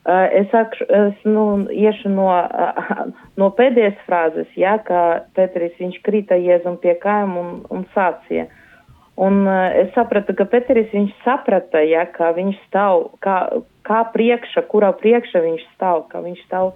Uh, 0.03 0.27
es 0.35 0.49
sākšu, 0.51 0.85
es, 0.91 1.19
nu, 1.23 1.45
iešu 1.71 2.11
no, 2.11 2.27
uh, 2.27 3.05
no 3.39 3.47
pēdējās 3.55 4.01
frāzes, 4.03 4.49
ja, 4.59 4.75
ka 4.83 5.23
Petris 5.37 5.77
viņš 5.79 6.01
krita 6.03 6.35
Jēzum 6.35 6.75
pie 6.83 6.97
kājām 6.99 7.37
un, 7.39 7.53
un 7.71 7.85
sācija. 7.95 8.49
Un 9.23 9.45
uh, 9.47 9.69
es 9.79 9.93
sapratu, 9.95 10.35
ka 10.35 10.45
Petris 10.49 10.91
viņš 10.91 11.13
saprata, 11.23 11.79
ja, 11.87 12.03
ka 12.11 12.33
viņš 12.35 12.59
stāv, 12.67 13.07
kā, 13.23 13.37
kā 13.87 14.01
priekša, 14.13 14.65
kurā 14.67 14.91
priekša 14.99 15.39
viņš 15.45 15.63
stāv, 15.71 16.07
ka 16.11 16.19
viņš 16.25 16.43
stāv 16.49 16.73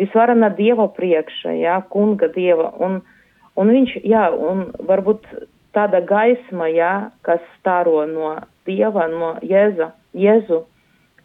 visvarana 0.00 0.50
Dieva 0.56 0.88
priekša, 0.96 1.56
jā, 1.58 1.78
kunga 1.92 2.28
Dieva. 2.32 2.70
Un, 2.82 3.00
un 3.58 3.72
viņš, 3.76 3.96
jā, 4.08 4.28
un 4.32 4.68
varbūt 4.88 5.26
tāda 5.76 6.02
gaisma, 6.04 6.68
jā, 6.72 6.94
kas 7.26 7.42
staro 7.58 8.04
no 8.08 8.36
Dieva, 8.68 9.08
no 9.10 9.34
Jēza, 9.42 9.92
Jēzu, 10.16 10.62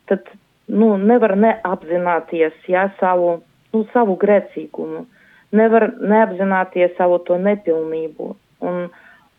tad 0.10 0.28
nu, 0.68 0.96
nevar 0.98 1.36
neapzināties 1.40 2.56
jā, 2.72 2.88
savu, 3.00 3.38
nu, 3.74 3.84
savu 3.94 4.18
grēcīgumu, 4.20 5.06
nevar 5.56 5.90
neapzināties 6.00 6.96
savu 6.98 7.20
to 7.28 7.38
nepilnību. 7.42 8.34
Un, 8.68 8.88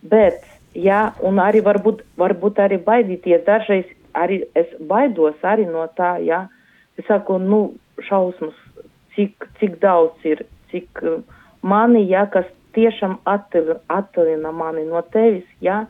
bet, 0.08 0.44
jā, 0.76 1.08
un 1.24 1.40
arī 1.42 1.62
varbūt, 1.64 2.04
varbūt 2.20 2.60
arī 2.64 2.78
baidīties, 2.84 3.44
dažreiz 3.48 3.88
arī 4.18 4.42
es 4.58 4.70
baidos 4.80 5.36
arī 5.42 5.66
no 5.68 5.86
tā, 5.98 6.16
jā, 6.24 6.46
es 6.98 7.06
saku, 7.10 7.38
nu, 7.42 7.60
šausmas, 8.08 8.56
cik, 9.18 9.50
cik 9.58 9.80
daudz 9.82 10.30
ir, 10.30 10.46
cik 10.70 11.02
uh, 11.02 11.18
mani, 11.66 12.06
jā, 12.06 12.24
kas 12.30 12.46
tiešām 12.78 13.18
attalina 13.26 14.52
mani 14.54 14.86
no 14.86 15.02
tevis, 15.12 15.46
jā, 15.64 15.82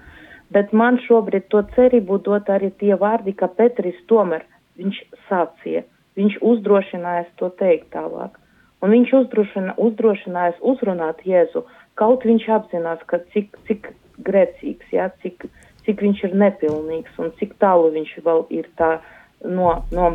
bet 0.55 0.73
man 0.73 0.99
šobrīd 1.05 1.49
to 1.53 1.63
cerību 1.77 2.23
dot 2.25 2.49
arī 2.49 2.73
tie 2.81 2.97
vārdi, 2.97 3.37
ka 3.37 3.51
Petris 3.53 3.99
tomēr 4.09 4.47
viņš 4.81 5.01
sācija, 5.29 5.85
viņš 6.17 6.41
uzdrošinājās 6.51 7.33
to 7.41 7.51
teikt 7.61 7.93
tālāk. 7.95 8.39
Un 8.83 8.95
viņš 8.95 9.15
uzdrošina, 9.21 9.75
uzdrošinājās 9.83 10.61
uzrunāt 10.73 11.25
Jēzu, 11.27 11.65
kaut 11.99 12.25
viņš 12.27 12.45
apzinās, 12.57 13.01
ka 13.11 13.19
cik, 13.35 13.59
cik 13.67 13.91
grēcīgs, 14.23 14.93
ja, 14.95 15.09
cik, 15.23 15.49
cik 15.87 16.05
viņš 16.05 16.23
ir 16.29 16.37
nepilnīgs 16.39 17.19
un 17.19 17.33
cik 17.41 17.57
tālu 17.63 17.91
viņš 17.97 18.13
vēl 18.27 18.45
ir 18.55 18.69
tā 18.79 19.01
no, 19.43 19.81
no 19.91 20.13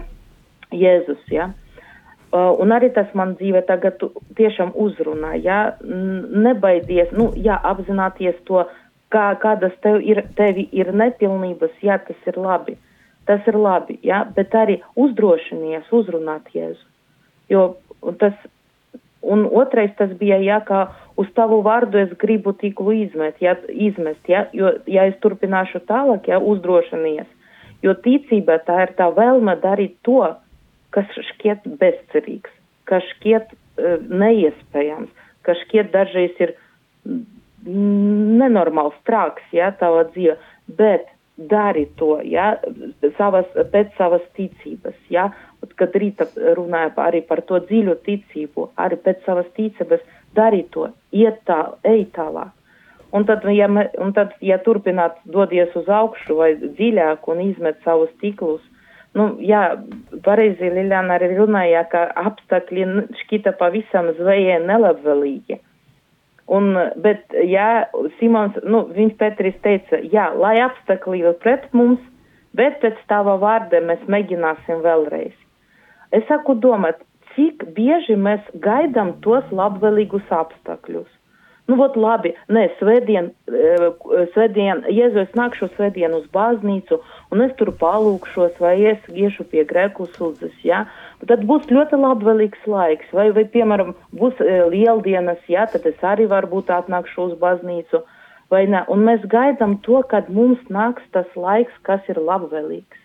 Jēzus. 0.72 1.28
Ja. 1.32 1.52
Uh, 2.34 2.56
un 2.58 2.72
arī 2.74 2.88
tas 2.96 3.12
man 3.14 3.36
dzīvē 3.38 3.60
tagad 3.68 4.02
tiešām 4.40 4.72
uzrunā, 4.74 5.36
ja, 5.38 5.76
nebaidies, 5.86 7.12
nu, 7.14 7.28
jā, 7.38 7.60
apzināties 7.70 8.40
to, 8.48 8.64
kā, 9.14 9.28
kādas 9.42 9.76
tev 9.86 10.02
ir, 10.02 10.24
tevi 10.38 10.66
ir 10.74 10.90
nepilnības, 10.98 11.76
jā, 11.86 12.00
tas 12.08 12.32
ir 12.32 12.40
labi. 12.42 12.76
Tas 13.30 13.46
ir 13.48 13.56
labi, 13.56 14.00
ja? 14.04 14.24
bet 14.36 14.56
arī 14.58 14.80
uzdrošinies 15.00 15.92
uzrunāt 15.96 16.50
Jēzu. 16.56 16.84
Jo 17.52 17.62
tas, 18.20 18.34
un 19.22 19.46
otrais 19.48 19.94
tas 20.00 20.12
bija, 20.20 20.42
ja, 20.44 20.60
ka 20.66 20.88
uz 21.20 21.30
tavu 21.38 21.62
vārdu 21.64 22.02
es 22.02 22.12
gribu 22.20 22.52
tīklu 22.60 22.98
izmest, 23.06 23.40
ja, 23.46 23.56
izmest 23.70 24.28
ja? 24.28 24.48
jo, 24.58 24.74
ja 24.90 25.06
es 25.12 25.16
turpināšu 25.24 25.86
tālāk, 25.88 26.28
ja, 26.34 26.42
uzdrošinies. 26.42 27.30
Jo 27.84 27.96
ticība 28.00 28.58
tā 28.68 28.82
ir 28.88 28.98
tā 28.98 29.10
vēlme 29.16 29.56
darīt 29.64 29.96
to, 30.08 30.24
kas 30.94 31.10
šķiet 31.32 31.68
bezcerīgs, 31.82 32.54
kas 32.90 33.06
šķiet 33.16 33.54
uh, 33.54 33.98
neiespējams, 34.10 35.12
kas 35.48 35.60
šķiet 35.68 35.92
dažreiz 35.94 36.44
ir 36.44 36.56
nenormāls 37.64 38.96
trāks, 39.08 39.44
ja, 39.56 39.72
tava 39.80 40.04
dzīve, 40.12 40.38
bet 40.78 41.08
dari 41.38 41.86
to, 41.98 42.18
ja, 42.28 42.54
savas, 43.18 43.48
pēc 43.74 43.94
savas 43.98 44.24
ticības, 44.38 44.98
ja, 45.10 45.30
kad 45.80 45.96
rīta 45.98 46.28
runāja 46.58 46.92
arī 47.08 47.24
par 47.26 47.42
to 47.48 47.60
dziļu 47.64 47.96
ticību, 48.06 48.70
arī 48.78 49.00
pēc 49.02 49.24
savas 49.26 49.48
ticības 49.58 50.04
dari 50.36 50.64
to, 50.74 50.90
iet 51.12 51.42
tā, 51.48 51.62
ej 51.88 52.06
tālāk. 52.18 52.52
Un 53.14 53.28
tad, 53.30 53.44
ja, 53.54 53.68
un 54.02 54.14
tad, 54.14 54.32
ja 54.42 54.58
turpināt 54.58 55.20
dodies 55.30 55.74
uz 55.78 55.90
augšu 55.90 56.38
vai 56.40 56.54
dziļāk 56.58 57.28
un 57.30 57.44
izmet 57.46 57.78
savus 57.86 58.10
stiklus, 58.18 58.64
nu, 59.18 59.28
jā, 59.44 59.62
pareizi 60.26 60.72
Liljana 60.74 61.18
arī 61.18 61.34
runāja, 61.38 61.84
ka 61.92 62.08
apstākļi 62.24 62.88
šķita 63.24 63.56
pavisam 63.60 64.12
zvejē 64.18 64.60
nelabvēlīgi. 64.66 65.60
Un, 66.54 66.74
bet, 67.00 67.24
jā, 67.48 67.86
Simons, 68.20 68.58
nu, 68.68 68.84
viņš 68.94 69.16
Petris 69.22 69.56
teica, 69.64 70.02
jā, 70.12 70.28
lai 70.36 70.58
apstākļi 70.66 71.24
ir 71.24 71.38
pret 71.44 71.70
mums, 71.78 72.02
bet 72.58 72.82
pēc 72.84 73.00
tava 73.10 73.38
vārda 73.42 73.80
mēs 73.86 74.04
mēģināsim 74.12 74.84
vēlreiz. 74.84 75.34
Es 76.14 76.28
saku 76.30 76.58
domāt, 76.62 77.00
cik 77.34 77.64
bieži 77.78 78.18
mēs 78.20 78.44
gaidām 78.62 79.16
tos 79.26 79.48
labvēlīgus 79.56 80.28
apstākļus. 80.30 81.10
Nu, 81.64 81.78
vot 81.80 81.96
labi, 81.96 82.34
nē, 82.52 82.66
svētdien, 82.76 83.30
eh, 83.48 83.84
svētdien, 84.34 84.82
Jēzu 84.92 85.22
es 85.22 85.36
nākšu 85.38 85.70
svētdien 85.78 86.12
uz 86.18 86.26
baznīcu, 86.34 86.98
un 87.32 87.44
es 87.46 87.54
tur 87.56 87.72
palūkšos, 87.80 88.58
vai 88.60 88.74
es 88.92 89.06
iešu 89.08 89.46
pie 89.48 89.64
grēku 89.70 90.10
suldzes, 90.18 90.52
jā. 90.60 90.84
Ja? 90.84 91.28
Tad 91.30 91.46
būs 91.48 91.70
ļoti 91.72 91.96
labvēlīgs 92.02 92.66
laiks, 92.68 93.08
vai, 93.16 93.30
vai 93.32 93.46
piemēram, 93.54 93.94
būs 94.12 94.42
e, 94.44 94.58
lieldienas, 94.74 95.40
jā, 95.48 95.64
ja? 95.64 95.70
tad 95.72 95.88
es 95.88 96.04
arī 96.04 96.28
varbūt 96.28 96.68
atnākšu 96.68 97.30
uz 97.30 97.38
baznīcu, 97.40 98.04
vai 98.52 98.66
ne. 98.68 98.84
Un 98.92 99.08
mēs 99.08 99.24
gaidām 99.32 99.78
to, 99.88 100.02
kad 100.12 100.28
mums 100.28 100.60
nāks 100.68 101.08
tas 101.16 101.32
laiks, 101.36 101.80
kas 101.88 102.04
ir 102.12 102.20
labvēlīgs. 102.20 103.00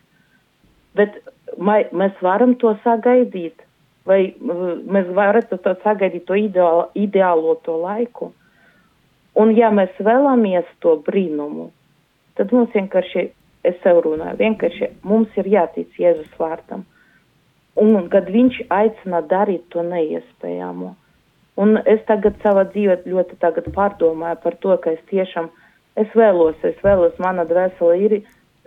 Bet 0.99 1.21
mai, 1.63 1.85
mēs 1.95 2.19
varam 2.27 2.57
to 2.59 2.75
sagaidīt, 2.83 3.63
vai 4.03 4.35
mēs 4.43 5.15
varam 5.15 5.47
to 5.47 5.79
sagaidīt 5.87 6.27
to 6.27 6.35
ideālo, 6.35 6.89
ideālo 6.99 7.55
to 7.63 7.79
laiku. 7.87 8.33
Un 9.39 9.53
ja 9.55 9.71
mēs 9.71 9.95
vēlamies 10.03 10.67
to 10.83 10.97
brīnumu, 11.07 11.69
tad 12.39 12.53
mums 12.55 12.73
vienkārši, 12.75 13.29
es 13.69 13.77
sev 13.85 14.01
runāju, 14.07 14.39
vienkārši 14.41 14.93
mums 15.07 15.35
ir 15.39 15.51
jātic 15.53 15.95
Jēzus 15.99 16.33
vārtam. 16.41 16.83
Un 17.79 18.09
kad 18.11 18.31
viņš 18.35 18.65
aicina 18.75 19.21
darīt 19.23 19.69
to 19.71 19.85
neiespējamo. 19.87 20.95
Un 21.59 21.79
es 21.91 22.03
tagad 22.07 22.39
savā 22.43 22.65
dzīvē 22.73 23.01
ļoti 23.07 23.39
pārdomāju 23.75 24.41
par 24.43 24.57
to, 24.63 24.75
ka 24.83 24.95
es 24.95 25.03
tiešām, 25.11 25.51
es 25.99 26.11
vēlos, 26.19 26.59
es 26.67 26.79
vēlos, 26.83 27.15
mana 27.23 27.47
dvēsele 27.47 27.97
ir, 28.07 28.15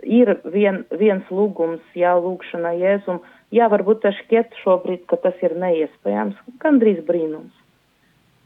ir 0.04 0.34
vien, 0.56 0.82
viens 1.00 1.28
lūgums, 1.32 1.84
jā, 1.96 2.12
lūgšana 2.16 2.74
Jēzum. 2.80 3.20
Jā, 3.52 3.68
varbūt 3.72 4.04
tas 4.04 4.16
šķiet 4.24 4.56
šobrīd, 4.64 5.04
ka 5.08 5.20
tas 5.24 5.36
ir 5.44 5.56
neiespējams, 5.60 6.40
gandrīz 6.64 7.04
brīnums. 7.08 7.61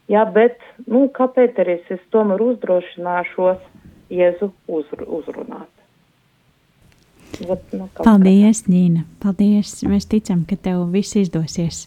Jā, 0.07 0.23
bet, 0.31 0.61
nu, 0.87 1.07
kāpēc 1.11 1.57
arī 1.59 1.81
es 1.91 2.03
tomēr 2.15 2.43
uzdrošināšos 2.43 3.65
Jēzu 4.07 4.53
uzr 4.71 5.03
uzrunāt? 5.03 5.67
Vat, 7.43 7.65
nu, 7.75 7.89
Paldies, 7.99 8.63
Nīna. 8.71 9.03
Paldies. 9.19 9.81
Mēs 9.83 10.07
ticam, 10.07 10.45
ka 10.47 10.55
tev 10.55 10.85
viss 10.93 11.17
izdosies. 11.19 11.83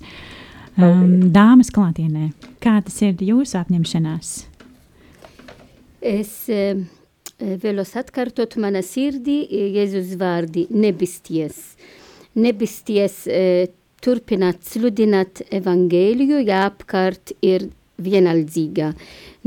Um, 0.80 1.32
dāmas 1.34 1.72
klātienē, 1.74 2.30
kā 2.62 2.76
tas 2.84 3.00
ir 3.02 3.24
jūsu 3.24 3.56
apņemšanās? 3.58 4.34
Es 6.12 6.34
uh, 6.52 6.84
vēlos 7.40 7.96
atkārtot 7.98 8.54
mana 8.60 8.84
sirdī 8.84 9.42
Jēzus 9.48 10.14
vārdi 10.20 10.68
nebisties. 10.70 11.58
Nebisties 12.36 13.18
uh, 13.26 13.66
turpināt 14.04 14.62
sludināt 14.68 15.42
evangēliju, 15.50 16.44
ja 16.46 16.66
apkārt 16.68 17.34
ir 17.40 17.70
vienaldzīga, 18.02 18.90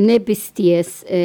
nebisties 0.01 1.03
e, 1.05 1.21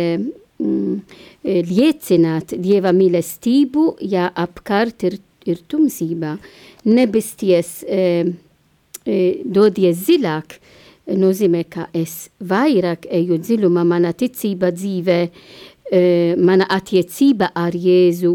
mm, 0.60 0.98
e, 1.44 1.60
liecināt 1.68 2.56
Dieva 2.58 2.92
mīlestību, 2.96 3.86
ja 4.00 4.28
apkārt 4.34 5.06
ir, 5.08 5.18
ir 5.48 5.62
tumsība, 5.70 6.36
nebisties 6.88 7.78
e, 7.84 8.02
e, 9.04 9.18
dodies 9.44 10.04
zilāk, 10.08 10.58
nozīmē, 11.08 11.64
ka 11.72 11.88
es 11.96 12.28
vairāk 12.44 13.08
eju 13.08 13.40
dziļumā, 13.40 13.86
mana 13.88 14.12
ticība 14.12 14.68
dzīvē, 14.74 15.22
mana 16.44 16.66
attiecība 16.68 17.46
ar 17.56 17.72
Jēzu, 17.72 18.34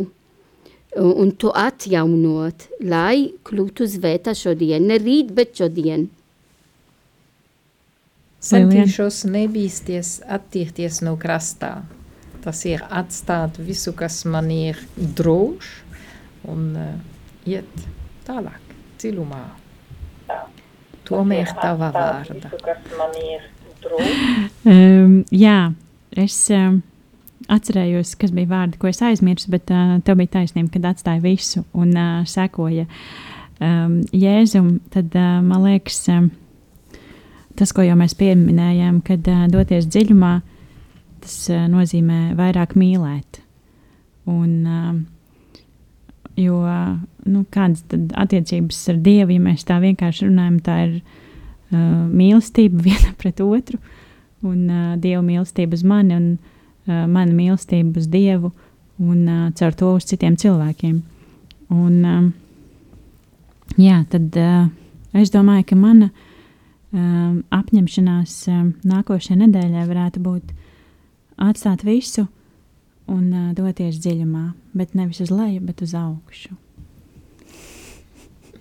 un 0.97 1.31
to 1.37 1.51
atjaunot, 1.53 2.67
lai 2.81 3.33
kļūtu 3.45 3.87
svēta 3.89 4.33
šodien, 4.37 4.85
ne 4.89 4.99
rīt, 5.01 5.33
bet 5.33 5.53
šodien. 5.57 6.07
Centīšos 8.43 9.23
nebīsties 9.31 10.17
attiekties 10.27 11.01
no 11.05 11.15
krastā. 11.19 11.77
Tas 12.43 12.65
ir 12.67 12.83
atstāt 12.91 13.59
visu, 13.63 13.93
kas 13.95 14.23
man 14.27 14.49
ir 14.51 14.79
drošs, 14.97 15.69
un 16.51 16.65
uh, 16.75 16.89
iet 17.47 17.85
tālāk, 18.27 18.73
dziļumā. 18.99 19.43
Tomēr 21.07 21.53
tava 21.59 21.91
vārda. 21.95 22.51
Um, 24.67 25.23
jā, 25.45 25.57
es 26.19 26.37
uh, 26.51 26.75
atcerējos, 27.51 28.15
kas 28.19 28.35
bija 28.35 28.51
vārdi, 28.53 28.79
ko 28.79 28.91
es 28.91 29.01
aizmirsu, 29.03 29.51
bet 29.53 29.71
uh, 29.71 29.97
tev 30.03 30.19
bija 30.19 30.37
taisnība, 30.39 30.71
kad 30.75 30.91
atstāja 30.93 31.23
visu 31.23 31.65
un 31.71 31.95
uh, 31.95 32.13
sekoja 32.29 32.87
um, 33.59 33.99
Jēzum. 34.11 34.77
Tad 34.93 35.15
uh, 35.15 35.39
man 35.43 35.67
liekas, 35.67 35.99
um, 36.11 36.31
tas, 37.59 37.73
ko 37.75 37.85
jau 37.85 37.95
mēs 37.99 38.15
pieminējām, 38.19 39.01
kad 39.07 39.27
uh, 39.31 39.45
doties 39.51 39.87
dziļumā, 39.91 40.33
tas 41.23 41.39
uh, 41.51 41.65
nozīmē 41.71 42.33
vairāk 42.39 42.77
mīlēt. 42.79 43.41
Un, 44.29 44.51
uh, 44.67 45.59
jo 46.39 46.61
uh, 46.63 46.93
nu, 47.27 47.43
kādas 47.53 47.83
tad 47.91 48.13
attiecības 48.25 48.79
ar 48.93 49.01
Dievu, 49.03 49.37
ja 49.37 49.43
mēs 49.49 49.67
tā 49.67 49.79
vienkārši 49.83 50.29
runājam, 50.29 50.59
tā 50.65 50.79
ir 50.87 50.95
uh, 50.99 52.07
mīlestība 52.09 52.83
viena 52.87 53.13
pret 53.19 53.43
otru 53.43 53.79
un 54.43 54.67
uh, 54.67 54.93
Dieva 54.99 55.23
mīlestība 55.25 55.77
uz 55.77 55.85
mani. 55.87 56.17
Un, 56.17 56.29
uh, 56.87 57.05
mana 57.07 57.31
mīlestība 57.31 57.99
uz 58.01 58.09
Dievu 58.11 58.51
un 59.01 59.25
uh, 59.27 59.49
caur 59.57 59.75
to 59.77 59.93
uz 59.97 60.07
citiem 60.09 60.35
cilvēkiem. 60.39 60.99
Un, 61.73 61.95
uh, 62.05 62.27
jā, 63.79 64.03
tad 64.11 64.37
uh, 64.39 64.67
es 65.17 65.31
domāju, 65.33 65.67
ka 65.71 65.79
mana 65.79 66.11
uh, 66.93 67.35
apņemšanās 67.53 68.35
uh, 68.51 68.65
nākošajai 68.87 69.39
nedēļai 69.45 69.85
varētu 69.89 70.23
būt 70.23 70.53
atstāt 71.41 71.85
visu 71.87 72.27
un 73.11 73.23
uh, 73.31 73.49
doties 73.57 73.99
dziļumā, 74.03 74.51
bet 74.77 74.93
nevis 74.97 75.23
uz 75.25 75.33
leju, 75.33 75.63
bet 75.65 75.83
uz 75.85 75.95
augšu. 75.97 76.55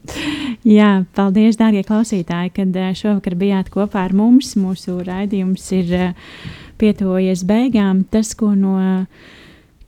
Jā, 0.79 1.05
paldies, 1.15 1.61
dārgie 1.61 1.85
klausītāji, 1.87 2.53
kad 2.57 2.81
šovakar 2.99 3.39
bijāt 3.39 3.71
kopā 3.71 4.03
ar 4.09 4.17
mums. 4.17 4.57
Mūsu 4.59 4.99
raidījums 5.07 5.69
ir 5.79 5.95
uh, 5.95 6.35
pietuvojies 6.83 7.45
beigām. 7.47 8.03
Tas, 8.11 8.35
ko 8.39 8.53
no 8.59 8.75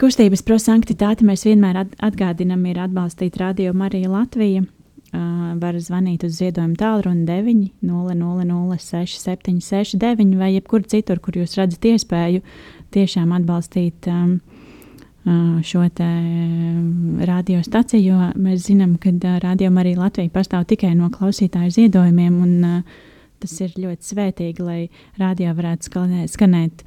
kustības 0.00 0.44
prosanktitāte 0.46 1.26
mēs 1.26 1.46
vienmēr 1.48 1.82
atgādinām, 1.82 2.64
ir 2.70 2.80
atbalstīt 2.86 3.38
Radio 3.40 3.74
Mariju 3.76 4.12
Latviju. 4.14 4.68
Var 5.14 5.76
zvanīt 5.78 6.24
uz 6.26 6.40
ziedojumu 6.40 6.74
tālruni 6.78 7.22
9, 7.28 7.60
000, 7.86 8.78
679, 8.82 10.34
vai 10.40 10.50
jebkur 10.56 10.82
citur, 10.90 11.20
kur 11.22 11.36
jūs 11.38 11.54
redzat 11.60 11.86
iespēju 11.92 12.42
tiešām 12.94 13.34
atbalstīt 13.36 14.08
um, 14.10 14.32
šo 15.64 15.84
te 15.94 16.08
radiostaciju, 17.30 18.02
jo 18.08 18.30
mēs 18.34 18.66
zinām, 18.66 18.96
ka 19.02 19.12
uh, 19.14 19.38
Radio 19.44 19.70
Marija 19.74 20.02
Latvija 20.02 20.32
pastāv 20.34 20.66
tikai 20.72 20.94
no 20.98 21.12
klausītāju 21.14 21.76
ziedojumiem, 21.78 22.40
un 22.42 22.82
tas 23.42 23.54
ir 23.60 23.78
ļoti 23.78 24.10
svētīgi, 24.10 24.66
lai 24.66 24.80
radio 25.20 25.54
varētu 25.54 26.26
skanēt, 26.32 26.82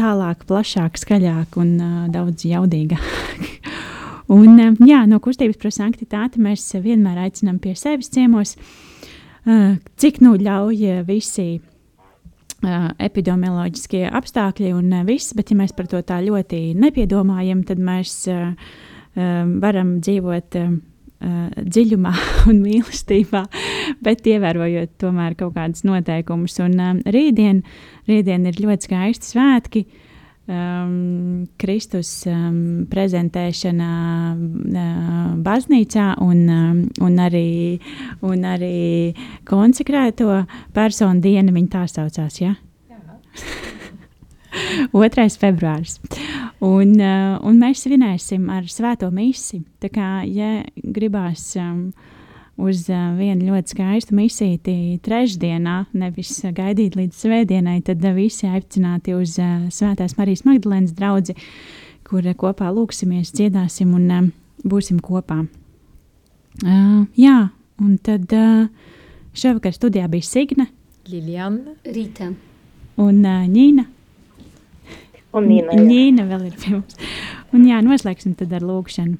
tālāk, 0.00 0.46
plašāk, 0.48 0.96
skaļāk 1.02 1.60
un 1.60 1.76
daudz 2.14 2.48
jaudīgāk. 2.48 3.12
un, 4.32 4.58
uh, 4.58 4.74
jā, 4.86 5.04
no 5.08 5.20
kustības 5.22 5.60
par 5.62 5.74
sanktitāti 5.74 6.42
mēs 6.42 6.68
vienmēr 6.82 7.26
aicinām 7.26 7.60
pie 7.62 7.76
sevis 7.78 8.10
ciemos, 8.14 8.56
uh, 8.56 9.76
cik 9.96 10.20
nu 10.24 10.34
ļauj 10.40 11.04
visi 11.08 11.48
uh, 11.58 12.90
epidemioloģiskie 12.98 14.06
apstākļi 14.10 14.74
un 14.76 14.90
uh, 14.92 15.06
viss, 15.08 15.36
bet 15.36 15.52
ja 15.52 15.60
mēs 15.60 15.76
par 15.76 15.88
to 15.92 16.02
tā 16.06 16.20
ļoti 16.24 16.74
nepiedomājam, 16.78 17.64
tad 17.68 17.80
mēs 17.82 18.18
uh, 18.32 18.52
uh, 18.52 19.40
varam 19.62 19.98
dzīvot. 20.00 20.60
Uh, 20.60 20.76
uh, 21.22 21.46
dziļumā 21.56 22.12
un 22.50 22.60
mīlestībā, 22.64 23.44
bet 24.04 24.26
ievērojot 24.28 24.96
tomēr 25.02 25.36
kaut 25.38 25.56
kādus 25.56 25.84
noteikumus. 25.88 26.58
Un 26.64 26.76
um, 26.82 27.04
rītdien, 27.06 27.62
rītdien 28.10 28.48
ir 28.50 28.60
ļoti 28.62 28.90
skaisti 28.90 29.32
svētki. 29.34 29.86
Um, 30.46 31.35
Kristus 31.60 32.10
um, 32.30 32.86
prezentēšana 32.90 33.90
uh, 34.36 35.30
baznīcā 35.46 36.08
un, 36.24 36.42
um, 36.48 36.82
un, 37.06 37.18
arī, 37.22 37.80
un 38.26 38.44
arī 38.48 39.14
konsekrēto 39.48 40.42
personu 40.76 41.24
diena, 41.24 41.54
viņa 41.54 41.72
tā 41.72 41.86
saucās. 41.92 42.40
Ja? 42.42 42.54
2. 44.92 45.28
februāris. 45.40 45.98
Un, 46.64 46.94
uh, 46.96 47.36
un 47.44 47.58
mēs 47.60 47.84
svinēsim 47.84 48.48
ar 48.52 48.68
svēto 48.72 49.10
misiju. 49.12 49.64
Tā 49.82 49.90
kā, 49.92 50.10
ja 50.24 50.62
gribās 50.76 51.50
um, 51.60 51.90
uz 52.56 52.86
uh, 52.88 53.12
vienu 53.18 53.50
ļoti 53.50 53.74
skaistu 53.74 54.16
misiju 54.16 54.98
trešdienā, 55.04 55.76
nevis 55.96 56.32
gaidīt 56.56 56.96
līdz 56.96 57.20
svētdienai, 57.24 57.80
tad 57.86 58.04
uh, 58.04 58.14
visi 58.16 58.48
aicināti 58.48 59.16
uz 59.16 59.36
uh, 59.42 59.66
Svētās 59.72 60.16
Marijas 60.18 60.46
Magdalēnas 60.48 60.94
draugu, 60.96 61.36
kur 62.08 62.24
uh, 62.24 62.36
kopā 62.38 62.70
lūksimies, 62.72 63.34
dziedāsim 63.36 63.92
un 63.96 64.08
uh, 64.08 64.30
būsim 64.64 65.02
kopā. 65.04 65.42
Uh, 66.64 67.04
jā, 67.20 67.36
un 67.84 67.98
tad 68.00 68.32
uh, 68.32 68.64
šovakar 69.36 69.76
studijā 69.76 70.08
bija 70.08 70.24
Signe, 70.24 70.70
Liljana, 71.10 71.76
Rīta 71.84 72.32
un 72.96 73.20
uh, 73.20 73.44
Ņīna. 73.44 73.92
Un 75.36 75.50
Nīna, 75.50 75.76
jā. 75.76 75.84
Nīna 75.84 76.24
vēl 76.30 76.46
ir 76.48 76.56
pie 76.56 76.72
mums. 76.72 76.96
Un 77.52 77.66
jā, 77.68 77.82
noslēgsim 77.84 78.32
tad 78.38 78.54
ar 78.56 78.64
lūkšanu. 78.64 79.18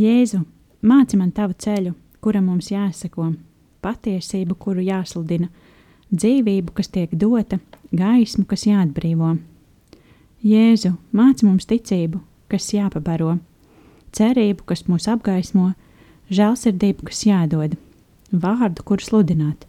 Jēzu, 0.00 0.42
māci 0.82 1.18
man 1.18 1.32
tavu 1.32 1.56
ceļu, 1.58 1.94
kuram 2.20 2.48
mums 2.50 2.70
jāsako, 2.72 3.32
patiesību, 3.84 4.56
kuru 4.58 4.84
jāsludina, 4.84 5.48
dzīvību, 6.12 6.74
kas 6.76 6.90
tiek 6.92 7.12
dota, 7.14 7.58
gaismu, 7.94 8.46
kas 8.48 8.66
jāatbrīvo. 8.66 9.36
Jēzu, 10.46 10.92
māci 11.16 11.46
mums 11.46 11.66
ticību, 11.70 12.20
kas 12.52 12.68
jāpabaro, 12.74 13.38
cerību, 14.16 14.66
kas 14.68 14.84
mūs 14.90 15.08
apgaismo, 15.10 15.72
žēlsirdību, 16.30 17.08
kas 17.08 17.24
jādod, 17.26 17.78
vārdu, 18.30 18.84
kuru 18.86 19.06
sludināt. 19.06 19.66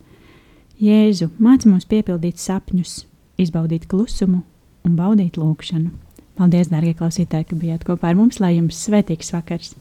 Jēzu, 0.81 1.31
māci 1.41 1.71
mums 1.71 1.87
piepildīt 1.89 2.37
sapņus, 2.41 2.99
izbaudīt 3.41 3.87
klusumu 3.89 4.43
un 4.85 4.99
baudīt 4.99 5.39
lūgšanu. 5.41 5.89
Paldies, 6.37 6.69
darbie 6.69 6.93
klausītāji, 6.93 7.49
ka 7.49 7.57
bijāt 7.57 7.85
kopā 7.87 8.11
ar 8.11 8.19
mums, 8.19 8.37
lai 8.43 8.53
jums 8.59 8.77
svētīgs 8.85 9.33
vakars! 9.33 9.73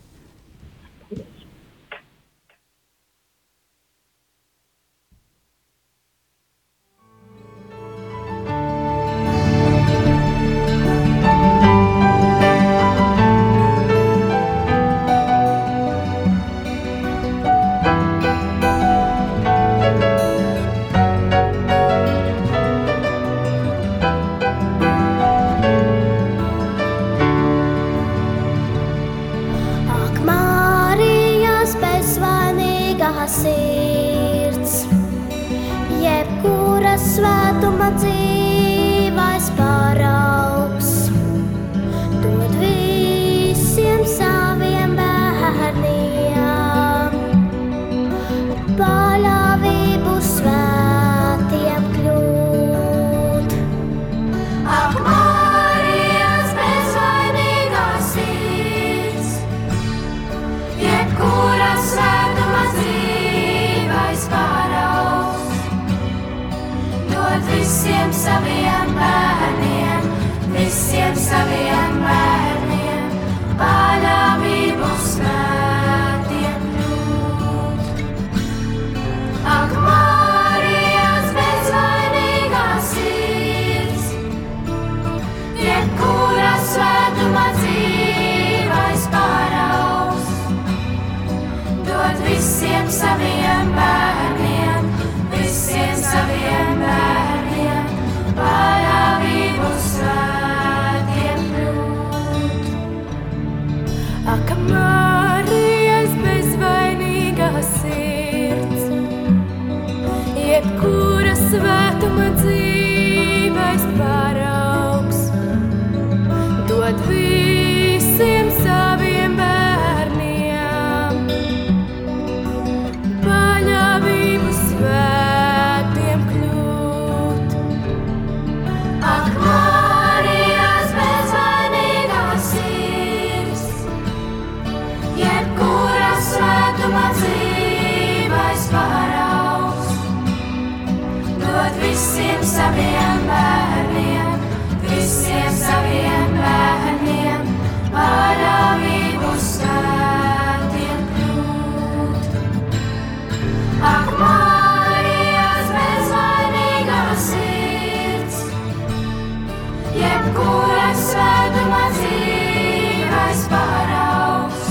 kuras 160.35 161.01
svētuma 161.11 161.85
dzīves 161.95 163.41
paraugs. 163.53 164.65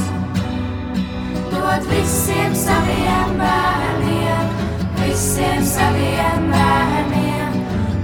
Dod 1.54 1.88
visiem 1.92 2.56
saviem 2.58 3.36
bērniem, 3.40 4.52
visiem 5.00 5.64
saviem 5.72 6.50
bērniem, 6.52 7.58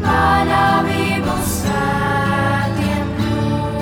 panāvību 0.05 1.35
svētiem 1.51 3.05
dod. 3.19 3.81